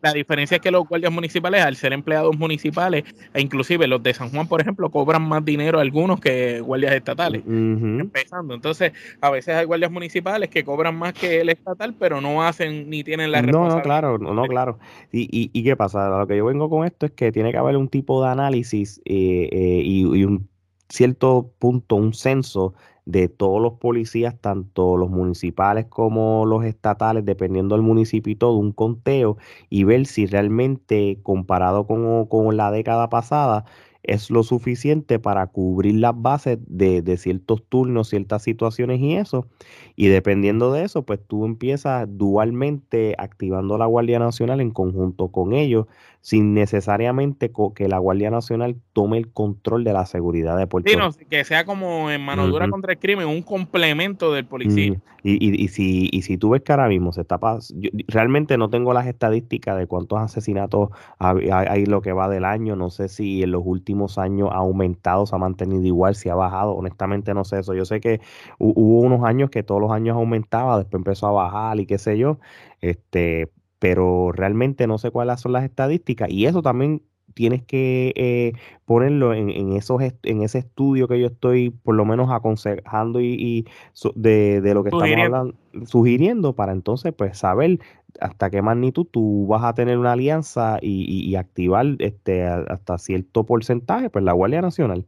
la 0.03 0.13
diferencia 0.13 0.57
es 0.57 0.61
que 0.61 0.71
los 0.71 0.89
guardias 0.89 1.13
municipales, 1.13 1.63
al 1.63 1.77
ser 1.77 1.93
empleados 1.93 2.37
municipales, 2.37 3.05
e 3.33 3.41
inclusive 3.41 3.87
los 3.87 4.03
de 4.03 4.15
San 4.15 4.31
Juan, 4.31 4.49
por 4.49 4.61
ejemplo, 4.61 4.91
cobran 4.91 5.23
más 5.23 5.45
dinero 5.45 5.79
algunos 5.79 6.21
que 6.21 6.61
guardias 6.61 6.95
estatales. 6.95 7.43
Empezando. 7.47 8.55
Entonces, 8.55 8.93
a 9.21 9.31
veces 9.31 9.55
hay 9.55 9.65
guardias 9.65 9.93
municipales 9.93 10.49
que 10.51 10.65
cobran 10.65 10.97
más 10.97 11.13
que 11.13 11.41
el 11.41 11.51
estatal, 11.51 11.95
pero 11.99 12.21
no 12.21 12.43
hacen 12.43 12.91
ni 12.91 13.05
tienen 13.05 13.31
la 13.31 13.43
responsabilidad. 13.43 14.03
No, 14.03 14.19
no, 14.19 14.19
claro, 14.19 14.35
no, 14.35 14.45
claro. 14.47 14.79
Y, 15.13 15.23
y, 15.31 15.51
y, 15.53 15.63
qué 15.63 15.77
pasa? 15.77 16.09
Lo 16.09 16.27
que 16.27 16.37
yo 16.37 16.47
vengo 16.47 16.69
con 16.69 16.85
esto 16.85 17.07
es 17.07 17.13
que 17.13 17.31
tiene 17.31 17.53
que 17.53 17.59
haber 17.59 17.77
un 17.77 17.89
tipo 17.89 18.23
de 18.25 18.31
análisis 18.31 19.01
eh, 19.05 19.49
eh, 19.53 19.83
y, 19.85 20.01
y 20.01 20.25
un 20.25 20.49
cierto 20.89 21.53
punto, 21.59 21.97
un 21.97 22.13
censo 22.13 22.75
de 23.05 23.29
todos 23.29 23.61
los 23.61 23.75
policías, 23.75 24.39
tanto 24.41 24.97
los 24.97 25.11
municipales 25.11 25.87
como 25.87 26.47
los 26.47 26.65
estatales, 26.65 27.25
dependiendo 27.25 27.75
del 27.75 27.83
municipio 27.83 28.33
y 28.33 28.37
todo, 28.37 28.57
un 28.57 28.73
conteo 28.73 29.37
y 29.71 29.85
ver 29.85 30.07
si 30.07 30.27
realmente 30.27 31.19
comparado 31.23 31.87
con, 31.87 32.27
con 32.27 32.57
la 32.57 32.71
década 32.71 33.09
pasada, 33.11 33.65
es 34.03 34.31
lo 34.31 34.43
suficiente 34.43 35.19
para 35.19 35.47
cubrir 35.47 35.95
las 35.97 36.21
bases 36.21 36.59
de, 36.67 37.03
de, 37.03 37.17
ciertos 37.17 37.63
turnos, 37.69 38.09
ciertas 38.09 38.43
situaciones 38.43 39.01
y 39.01 39.15
eso. 39.15 39.47
Y 39.95 40.09
dependiendo 40.09 40.73
de 40.73 40.85
eso, 40.85 41.05
pues 41.05 41.21
tú 41.25 41.45
empiezas 41.45 42.09
dualmente 42.11 43.15
activando 43.19 43.79
la 43.79 43.87
Guardia 43.87 44.19
Nacional 44.19 44.61
en 44.61 44.71
conjunto 44.71 45.29
con 45.29 45.53
ellos 45.53 45.87
sin 46.23 46.55
necesariamente 46.55 47.51
que 47.75 47.89
la 47.89 47.99
Guardia 47.99 48.31
Nacional 48.31 48.77
tome 48.93 49.19
el 49.19 49.33
control 49.33 49.83
de 49.83 49.93
la 49.93 50.07
seguridad 50.07 50.57
de 50.57 50.69
Puerto 50.69 50.89
Rico. 50.89 51.11
que 51.29 51.45
sea 51.45 51.65
como 51.65 52.13
en 52.13 52.21
mano 52.21 52.47
dura 52.47 52.69
contra 52.69 52.93
el 52.93 53.01
crimen, 53.01 53.27
un 53.27 53.43
complemento 53.43 54.33
del 54.33 54.47
policía. 54.47 55.01
y, 55.25 55.65
y, 55.65 55.69
si, 55.69 56.09
y 56.13 56.23
si 56.23 56.39
tú 56.39 56.51
ves 56.51 56.63
que 56.63 56.71
ahora 56.71 56.87
mismo 56.87 57.13
se 57.13 57.23
está 57.23 57.39
pasando, 57.39 57.89
realmente 58.07 58.57
no 58.57 58.71
tengo 58.71 58.95
las 58.95 59.09
estadísticas 59.09 59.77
de 59.77 59.89
cuántos 59.89 60.21
asesinatos 60.21 60.91
hay, 61.19 61.87
lo 61.87 62.03
que 62.03 62.13
va 62.13 62.29
del 62.29 62.45
año, 62.45 62.77
no 62.77 62.91
sé 62.91 63.09
si 63.09 63.43
en 63.43 63.51
los 63.51 63.63
últimos 63.65 64.17
años 64.17 64.51
ha 64.53 64.59
aumentado, 64.59 65.27
se 65.27 65.35
ha 65.35 65.39
mantenido 65.39 65.85
igual, 65.85 66.15
si 66.15 66.29
ha 66.29 66.37
bajado, 66.37 66.71
honestamente 66.75 67.35
no 67.35 67.45
sé 67.45 67.59
eso. 67.59 67.75
Yo 67.75 67.85
sé 67.85 68.01
que 68.01 68.21
hubo 68.59 69.01
unos 69.01 69.25
años 69.25 69.51
que 69.51 69.65
todos 69.65 69.81
los 69.81 69.91
años 69.91 70.17
aumentaba, 70.17 70.79
después 70.79 71.01
empezó 71.01 71.27
a 71.27 71.33
bajar 71.33 71.81
y 71.81 71.87
qué 71.87 71.99
sé 71.99 72.17
yo, 72.17 72.39
este, 72.81 73.51
pero 73.83 74.31
realmente 74.31 74.87
no 74.87 74.97
sé 74.97 75.11
cuáles 75.11 75.41
son 75.41 75.51
las 75.51 75.65
estadísticas 75.65 76.31
y 76.31 76.47
eso 76.47 76.63
también 76.63 77.03
tienes 77.35 77.65
que 77.65 78.13
eh, 78.15 78.53
ponerlo 78.85 79.35
en, 79.35 79.73
esos 79.73 80.01
en 80.23 80.43
ese 80.43 80.59
estudio 80.59 81.09
que 81.09 81.19
yo 81.19 81.27
estoy 81.27 81.71
por 81.71 81.97
lo 81.97 82.05
menos 82.05 82.31
aconsejando 82.31 83.21
y, 83.21 83.67
de, 84.15 84.61
lo 84.73 84.85
que 84.85 84.91
estamos 84.91 85.11
hablando, 85.11 85.55
sugiriendo 85.85 86.53
para 86.53 86.71
entonces 86.71 87.13
pues 87.13 87.37
saber 87.37 87.81
hasta 88.21 88.51
qué 88.51 88.63
magnitud 88.63 89.05
tú 89.11 89.49
vas 89.49 89.65
a 89.65 89.75
tener 89.75 89.99
una 89.99 90.13
alianza 90.13 90.79
y, 90.81 91.35
activar 91.35 91.97
este 91.99 92.45
hasta 92.47 92.99
cierto 92.99 93.45
porcentaje 93.45 94.11
pues 94.11 94.25
la 94.25 94.33
Guardia 94.33 94.63
Nacional. 94.63 95.07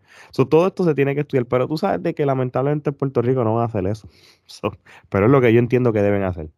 todo 0.51 0.67
esto 0.67 0.83
se 0.83 0.97
tiene 0.97 1.15
que 1.15 1.21
estudiar, 1.21 1.47
pero 1.47 1.69
tú 1.69 1.79
sabes 1.79 2.03
de 2.03 2.13
que 2.13 2.27
lamentablemente 2.27 2.91
en 2.91 2.97
Puerto 2.97 3.23
Rico 3.23 3.45
no 3.45 3.55
van 3.55 3.63
a 3.63 3.67
hacer 3.67 3.87
eso. 3.87 4.09
pero 5.11 5.27
es 5.27 5.31
lo 5.31 5.41
que 5.41 5.53
yo 5.53 5.61
entiendo 5.61 5.93
que 5.93 6.03
deben 6.03 6.25
hacer. 6.25 6.51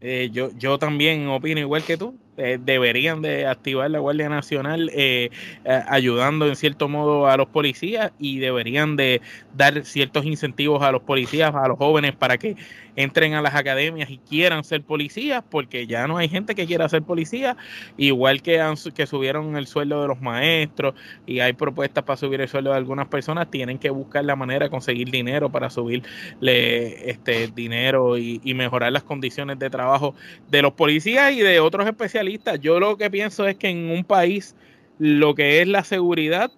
Eh, 0.00 0.30
yo, 0.32 0.50
yo 0.58 0.78
también 0.78 1.28
opino 1.28 1.60
igual 1.60 1.84
que 1.84 1.96
tú. 1.96 2.14
Eh, 2.42 2.58
deberían 2.58 3.20
de 3.20 3.46
activar 3.46 3.90
la 3.90 3.98
Guardia 3.98 4.30
Nacional 4.30 4.90
eh, 4.94 5.28
ayudando 5.64 6.46
en 6.46 6.56
cierto 6.56 6.88
modo 6.88 7.28
a 7.28 7.36
los 7.36 7.48
policías 7.48 8.12
y 8.18 8.38
deberían 8.38 8.96
de 8.96 9.20
dar 9.54 9.84
ciertos 9.84 10.24
incentivos 10.24 10.82
a 10.82 10.90
los 10.90 11.02
policías, 11.02 11.54
a 11.54 11.68
los 11.68 11.76
jóvenes 11.76 12.12
para 12.12 12.38
que 12.38 12.56
entren 12.96 13.34
a 13.34 13.42
las 13.42 13.54
academias 13.54 14.10
y 14.10 14.18
quieran 14.18 14.64
ser 14.64 14.82
policías, 14.82 15.42
porque 15.48 15.86
ya 15.86 16.06
no 16.06 16.16
hay 16.16 16.28
gente 16.28 16.54
que 16.54 16.66
quiera 16.66 16.88
ser 16.88 17.02
policía, 17.02 17.56
igual 17.96 18.42
que, 18.42 18.62
que 18.94 19.06
subieron 19.06 19.56
el 19.56 19.66
sueldo 19.66 20.02
de 20.02 20.08
los 20.08 20.20
maestros 20.20 20.94
y 21.26 21.40
hay 21.40 21.52
propuestas 21.52 22.04
para 22.04 22.16
subir 22.16 22.40
el 22.40 22.48
sueldo 22.48 22.70
de 22.70 22.76
algunas 22.76 23.08
personas, 23.08 23.50
tienen 23.50 23.78
que 23.78 23.90
buscar 23.90 24.24
la 24.24 24.36
manera 24.36 24.66
de 24.66 24.70
conseguir 24.70 25.10
dinero 25.10 25.50
para 25.50 25.70
subirle 25.70 27.10
este 27.10 27.48
dinero 27.48 28.18
y, 28.18 28.40
y 28.44 28.54
mejorar 28.54 28.92
las 28.92 29.02
condiciones 29.02 29.58
de 29.58 29.70
trabajo 29.70 30.14
de 30.48 30.62
los 30.62 30.72
policías 30.72 31.32
y 31.32 31.40
de 31.40 31.60
otros 31.60 31.86
especialistas. 31.86 32.29
Yo 32.60 32.80
lo 32.80 32.96
que 32.96 33.10
pienso 33.10 33.46
es 33.46 33.56
que 33.56 33.68
en 33.68 33.90
un 33.90 34.04
país 34.04 34.54
lo 34.98 35.34
que 35.34 35.62
es 35.62 35.68
la 35.68 35.84
seguridad, 35.84 36.50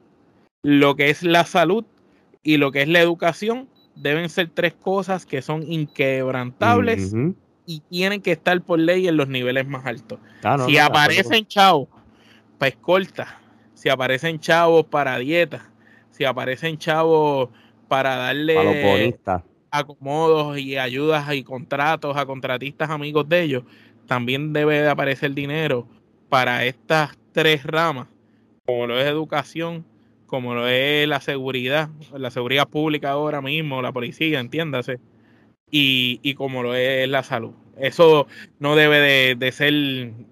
lo 0.62 0.96
que 0.96 1.10
es 1.10 1.22
la 1.22 1.44
salud 1.44 1.84
y 2.42 2.56
lo 2.56 2.72
que 2.72 2.82
es 2.82 2.88
la 2.88 3.00
educación 3.00 3.68
deben 3.94 4.28
ser 4.28 4.50
tres 4.52 4.74
cosas 4.74 5.26
que 5.26 5.42
son 5.42 5.70
inquebrantables 5.70 7.14
y 7.66 7.80
tienen 7.80 8.20
que 8.20 8.32
estar 8.32 8.60
por 8.62 8.78
ley 8.78 9.06
en 9.06 9.16
los 9.16 9.28
niveles 9.28 9.66
más 9.66 9.86
altos. 9.86 10.18
Ah, 10.42 10.64
si 10.66 10.78
aparecen 10.78 11.46
chavos 11.46 11.88
para 12.58 12.70
escolta, 12.70 13.40
si 13.74 13.88
aparecen 13.88 14.38
chavos 14.40 14.86
para 14.86 15.18
dieta, 15.18 15.70
si 16.10 16.24
aparecen 16.24 16.78
chavos 16.78 17.50
para 17.88 18.16
darle 18.16 19.18
acomodos 19.70 20.58
y 20.58 20.76
ayudas 20.76 21.32
y 21.32 21.42
contratos 21.42 22.16
a 22.16 22.26
contratistas 22.26 22.90
amigos 22.90 23.28
de 23.28 23.42
ellos, 23.42 23.64
también 24.06 24.52
debe 24.52 24.80
de 24.80 24.88
aparecer 24.88 25.34
dinero 25.34 25.86
para 26.28 26.64
estas 26.64 27.18
tres 27.32 27.64
ramas, 27.64 28.08
como 28.66 28.86
lo 28.86 28.98
es 28.98 29.06
educación, 29.06 29.84
como 30.26 30.54
lo 30.54 30.66
es 30.66 31.06
la 31.08 31.20
seguridad, 31.20 31.90
la 32.16 32.30
seguridad 32.30 32.68
pública 32.68 33.10
ahora 33.10 33.40
mismo, 33.42 33.82
la 33.82 33.92
policía, 33.92 34.40
entiéndase, 34.40 34.98
y, 35.70 36.20
y 36.22 36.34
como 36.34 36.62
lo 36.62 36.74
es 36.74 37.08
la 37.08 37.22
salud. 37.22 37.52
Eso 37.76 38.26
no 38.58 38.76
debe 38.76 39.34
de, 39.34 39.52
ser 39.52 39.72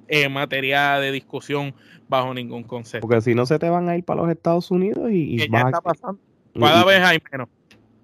eh, 0.09 0.28
materia 0.28 0.98
de 0.98 1.11
discusión 1.12 1.74
bajo 2.09 2.35
ningún 2.35 2.64
concepto. 2.64 3.06
Porque 3.06 3.22
si 3.22 3.35
no 3.35 3.46
se 3.46 3.59
te 3.59 3.68
van 3.68 3.88
a 3.88 3.96
ir 3.96 4.04
para 4.04 4.22
los 4.22 4.30
Estados 4.30 4.70
Unidos 4.70 5.11
y, 5.11 5.48
ya 5.50 5.61
está 5.61 5.80
pasando. 5.80 6.20
Cada 6.59 6.85
vez 6.85 7.00
hay 7.00 7.18
menos. 7.30 7.48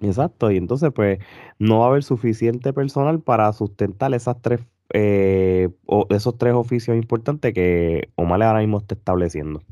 Exacto, 0.00 0.50
y 0.50 0.56
entonces 0.58 0.90
pues 0.94 1.18
no 1.58 1.80
va 1.80 1.86
a 1.86 1.88
haber 1.88 2.02
suficiente 2.02 2.72
personal 2.72 3.20
para 3.20 3.52
sustentar 3.52 4.12
esas 4.14 4.40
tres 4.42 4.60
eh, 4.98 5.68
o 5.84 6.06
esos 6.08 6.38
tres 6.38 6.54
oficios 6.54 6.96
importantes 6.96 7.52
que 7.52 8.08
Omar 8.14 8.42
ahora 8.42 8.60
mismo 8.60 8.78
está 8.78 8.94
estableciendo. 8.94 9.62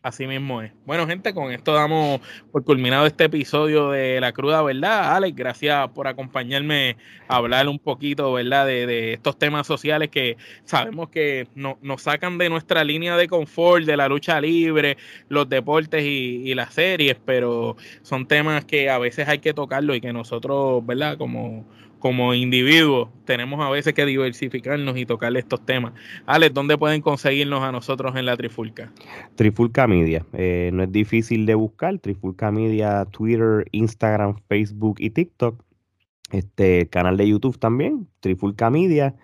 Así 0.00 0.28
mismo 0.28 0.62
es. 0.62 0.70
Bueno, 0.86 1.08
gente, 1.08 1.34
con 1.34 1.50
esto 1.50 1.74
damos 1.74 2.20
por 2.52 2.62
culminado 2.62 3.04
este 3.04 3.24
episodio 3.24 3.90
de 3.90 4.20
La 4.20 4.30
Cruda 4.30 4.62
Verdad. 4.62 5.16
Alex, 5.16 5.34
gracias 5.34 5.88
por 5.88 6.06
acompañarme 6.06 6.96
a 7.26 7.36
hablar 7.36 7.68
un 7.68 7.80
poquito, 7.80 8.32
¿verdad?, 8.32 8.66
de, 8.66 9.14
estos 9.14 9.36
temas 9.36 9.66
sociales 9.66 10.10
que 10.10 10.36
sabemos 10.64 11.08
que 11.08 11.48
nos 11.56 12.00
sacan 12.00 12.38
de 12.38 12.48
nuestra 12.48 12.84
línea 12.84 13.16
de 13.16 13.26
confort, 13.26 13.84
de 13.84 13.96
la 13.96 14.08
lucha 14.08 14.40
libre, 14.40 14.96
los 15.28 15.48
deportes 15.48 16.04
y, 16.04 16.48
y 16.48 16.54
las 16.54 16.72
series, 16.74 17.16
pero 17.24 17.76
son 18.02 18.28
temas 18.28 18.64
que 18.64 18.88
a 18.90 18.98
veces 18.98 19.26
hay 19.26 19.40
que 19.40 19.52
tocarlo 19.52 19.96
y 19.96 20.00
que 20.00 20.12
nosotros, 20.12 20.86
¿verdad?, 20.86 21.18
como 21.18 21.66
como 21.98 22.34
individuos 22.34 23.08
tenemos 23.24 23.64
a 23.64 23.70
veces 23.70 23.92
que 23.94 24.06
diversificarnos 24.06 24.96
y 24.96 25.04
tocarle 25.04 25.40
estos 25.40 25.64
temas. 25.64 25.92
Alex, 26.26 26.54
¿dónde 26.54 26.78
pueden 26.78 27.02
conseguirnos 27.02 27.62
a 27.62 27.72
nosotros 27.72 28.16
en 28.16 28.26
la 28.26 28.36
Trifulca? 28.36 28.92
Trifulca 29.34 29.86
Media. 29.86 30.24
Eh, 30.32 30.70
no 30.72 30.82
es 30.82 30.92
difícil 30.92 31.44
de 31.44 31.54
buscar. 31.54 31.98
Trifulca 31.98 32.50
Media, 32.50 33.04
Twitter, 33.06 33.66
Instagram, 33.72 34.36
Facebook 34.48 34.96
y 34.98 35.10
TikTok. 35.10 35.62
Este 36.30 36.88
canal 36.88 37.16
de 37.16 37.28
YouTube 37.28 37.58
también, 37.58 38.06
Trifulca 38.20 38.70
Media. 38.70 39.14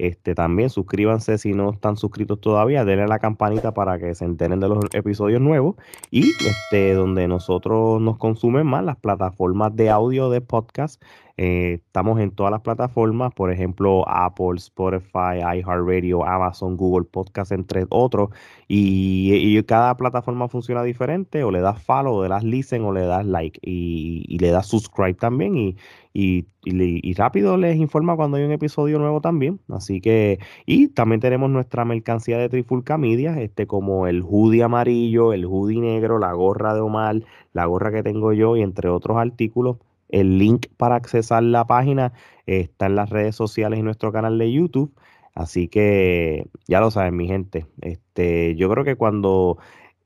Este, 0.00 0.34
también 0.34 0.70
suscríbanse 0.70 1.36
si 1.36 1.52
no 1.52 1.72
están 1.72 1.98
suscritos 1.98 2.40
todavía, 2.40 2.86
denle 2.86 3.02
a 3.02 3.06
la 3.06 3.18
campanita 3.18 3.74
para 3.74 3.98
que 3.98 4.14
se 4.14 4.24
enteren 4.24 4.58
de 4.58 4.66
los 4.66 4.82
episodios 4.94 5.42
nuevos 5.42 5.76
y 6.10 6.30
este, 6.30 6.94
donde 6.94 7.28
nosotros 7.28 8.00
nos 8.00 8.16
consumen 8.16 8.66
más 8.66 8.82
las 8.82 8.96
plataformas 8.96 9.76
de 9.76 9.90
audio 9.90 10.30
de 10.30 10.40
podcast 10.40 11.02
eh, 11.42 11.80
estamos 11.86 12.20
en 12.20 12.32
todas 12.32 12.50
las 12.50 12.60
plataformas, 12.60 13.32
por 13.32 13.50
ejemplo, 13.50 14.06
Apple, 14.06 14.56
Spotify, 14.58 15.40
iHeartRadio, 15.40 16.22
Amazon, 16.22 16.76
Google 16.76 17.06
Podcast, 17.10 17.52
entre 17.52 17.86
otros. 17.88 18.28
Y, 18.68 19.62
cada 19.62 19.96
plataforma 19.96 20.48
funciona 20.48 20.82
diferente, 20.82 21.42
o 21.42 21.50
le 21.50 21.60
das 21.62 21.82
follow, 21.82 22.16
o 22.16 22.22
le 22.24 22.28
das 22.28 22.44
listen, 22.44 22.84
o 22.84 22.92
le 22.92 23.06
das 23.06 23.24
like, 23.24 23.58
y, 23.62 24.36
le 24.38 24.50
das 24.50 24.66
subscribe 24.66 25.14
también. 25.14 25.56
Y, 25.56 25.76
y, 26.12 27.14
rápido 27.14 27.56
les 27.56 27.78
informa 27.78 28.16
cuando 28.16 28.36
hay 28.36 28.44
un 28.44 28.52
episodio 28.52 28.98
nuevo 28.98 29.22
también. 29.22 29.60
Así 29.70 30.02
que, 30.02 30.40
y 30.66 30.88
también 30.88 31.22
tenemos 31.22 31.48
nuestra 31.48 31.86
mercancía 31.86 32.36
de 32.36 32.50
Trifulca 32.50 32.98
Media, 32.98 33.40
este, 33.40 33.66
como 33.66 34.06
el 34.06 34.22
hoodie 34.22 34.62
amarillo, 34.62 35.32
el 35.32 35.46
hoodie 35.46 35.80
negro, 35.80 36.18
la 36.18 36.34
gorra 36.34 36.74
de 36.74 36.80
Omar, 36.80 37.22
la 37.54 37.64
gorra 37.64 37.90
que 37.92 38.02
tengo 38.02 38.34
yo, 38.34 38.58
y 38.58 38.62
entre 38.62 38.90
otros 38.90 39.16
artículos 39.16 39.78
el 40.10 40.38
link 40.38 40.66
para 40.76 40.96
accesar 40.96 41.42
la 41.42 41.66
página 41.66 42.12
está 42.46 42.86
en 42.86 42.96
las 42.96 43.10
redes 43.10 43.36
sociales 43.36 43.78
y 43.78 43.82
nuestro 43.82 44.12
canal 44.12 44.38
de 44.38 44.52
YouTube. 44.52 44.94
Así 45.34 45.68
que 45.68 46.48
ya 46.66 46.80
lo 46.80 46.90
saben, 46.90 47.16
mi 47.16 47.26
gente. 47.28 47.66
Este, 47.80 48.56
yo 48.56 48.68
creo 48.68 48.84
que 48.84 48.96
cuando 48.96 49.58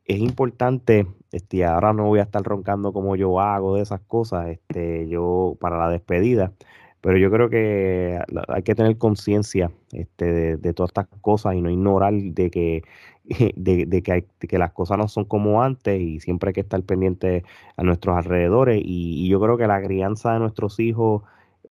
es 0.04 0.18
importante, 0.18 1.06
este, 1.32 1.64
ahora 1.64 1.92
no 1.92 2.04
voy 2.04 2.20
a 2.20 2.24
estar 2.24 2.42
roncando 2.42 2.92
como 2.92 3.16
yo 3.16 3.40
hago 3.40 3.76
de 3.76 3.82
esas 3.82 4.00
cosas, 4.00 4.48
este, 4.48 5.08
yo 5.08 5.56
para 5.60 5.78
la 5.78 5.88
despedida, 5.88 6.52
pero 7.00 7.18
yo 7.18 7.30
creo 7.30 7.50
que 7.50 8.18
hay 8.48 8.62
que 8.62 8.74
tener 8.74 8.96
conciencia 8.98 9.70
este, 9.92 10.56
de, 10.56 10.72
todas 10.72 10.90
estas 10.90 11.06
cosas 11.20 11.54
y 11.54 11.62
no 11.62 11.70
ignorar 11.70 12.14
de 12.14 12.50
que 12.50 12.82
de, 13.56 14.02
que, 14.02 14.58
las 14.58 14.72
cosas 14.72 14.98
no 14.98 15.08
son 15.08 15.24
como 15.24 15.62
antes 15.62 15.98
y 16.00 16.20
siempre 16.20 16.48
hay 16.48 16.54
que 16.54 16.60
estar 16.60 16.82
pendiente 16.82 17.42
a 17.76 17.82
nuestros 17.82 18.16
alrededores. 18.16 18.82
Y, 18.84 19.28
yo 19.28 19.40
creo 19.40 19.56
que 19.56 19.66
la 19.66 19.82
crianza 19.82 20.34
de 20.34 20.40
nuestros 20.40 20.78
hijos 20.78 21.22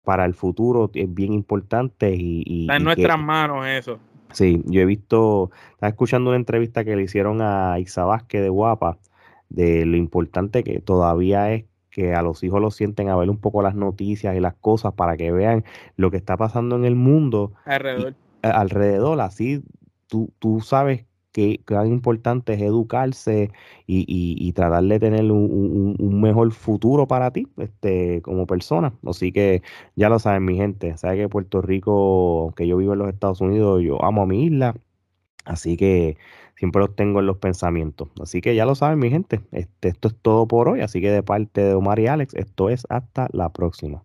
para 0.03 0.25
el 0.25 0.33
futuro 0.33 0.89
es 0.93 1.13
bien 1.13 1.33
importante. 1.33 2.15
Y, 2.15 2.63
Está 2.63 2.77
en 2.77 2.83
nuestras 2.83 3.19
manos 3.19 3.67
eso. 3.67 3.99
Sí, 4.31 4.63
yo 4.65 4.81
he 4.81 4.85
visto, 4.85 5.51
estaba 5.73 5.89
escuchando 5.89 6.31
una 6.31 6.37
entrevista 6.37 6.83
que 6.83 6.95
le 6.95 7.03
hicieron 7.03 7.41
a 7.41 7.77
Isa 7.79 8.03
Vázquez 8.03 8.41
de 8.41 8.49
Guapa, 8.49 8.97
de 9.49 9.85
lo 9.85 9.95
importante 9.95 10.63
que 10.63 10.79
todavía 10.79 11.53
es 11.53 11.65
que 11.91 12.15
a 12.15 12.23
los 12.23 12.43
hijos 12.43 12.59
los 12.59 12.75
sienten 12.75 13.09
a 13.09 13.15
ver 13.15 13.29
un 13.29 13.37
poco 13.37 13.61
las 13.61 13.75
noticias 13.75 14.35
y 14.35 14.39
las 14.39 14.55
cosas 14.55 14.93
para 14.93 15.15
que 15.17 15.31
vean 15.31 15.63
lo 15.95 16.09
que 16.09 16.17
está 16.17 16.35
pasando 16.35 16.75
en 16.75 16.85
el 16.85 16.95
mundo. 16.95 17.53
Alrededor. 17.65 18.15
alrededor, 18.41 19.21
así 19.21 19.63
tú, 20.07 20.33
tú 20.39 20.59
sabes 20.61 21.05
que 21.33 21.59
tan 21.65 21.87
importante 21.87 22.53
es 22.53 22.61
educarse 22.61 23.51
y, 23.87 24.53
tratar 24.53 24.83
de 24.83 24.99
tener 24.99 25.31
un, 25.31 26.21
mejor 26.21 26.51
futuro 26.53 27.07
para 27.07 27.31
ti 27.31 27.47
este, 27.57 28.21
como 28.21 28.45
persona. 28.47 28.93
Así 29.05 29.31
que 29.31 29.61
ya 29.95 30.09
lo 30.09 30.19
saben 30.19 30.45
mi 30.45 30.55
gente, 30.55 30.95
sabe 30.97 31.17
que 31.17 31.29
Puerto 31.29 31.61
Rico, 31.61 32.53
que 32.55 32.67
yo 32.67 32.77
vivo 32.77 32.93
en 32.93 32.99
los 32.99 33.09
Estados 33.09 33.41
Unidos, 33.41 33.81
yo 33.83 34.03
amo 34.05 34.21
a 34.21 34.25
mi 34.27 34.45
isla, 34.45 34.75
así 35.45 35.75
que 35.75 36.17
siempre 36.55 36.81
los 36.81 36.95
tengo 36.95 37.19
en 37.19 37.25
los 37.25 37.37
pensamientos. 37.37 38.09
Así 38.21 38.39
que 38.39 38.55
ya 38.55 38.65
lo 38.65 38.75
saben 38.75 38.99
mi 38.99 39.09
gente, 39.09 39.41
este, 39.51 39.89
esto 39.89 40.07
es 40.09 40.15
todo 40.21 40.47
por 40.47 40.69
hoy, 40.69 40.81
así 40.81 41.01
que 41.01 41.11
de 41.11 41.23
parte 41.23 41.61
de 41.61 41.73
Omar 41.73 41.99
y 41.99 42.07
Alex, 42.07 42.35
esto 42.35 42.69
es 42.69 42.85
hasta 42.89 43.27
la 43.33 43.49
próxima. 43.49 44.03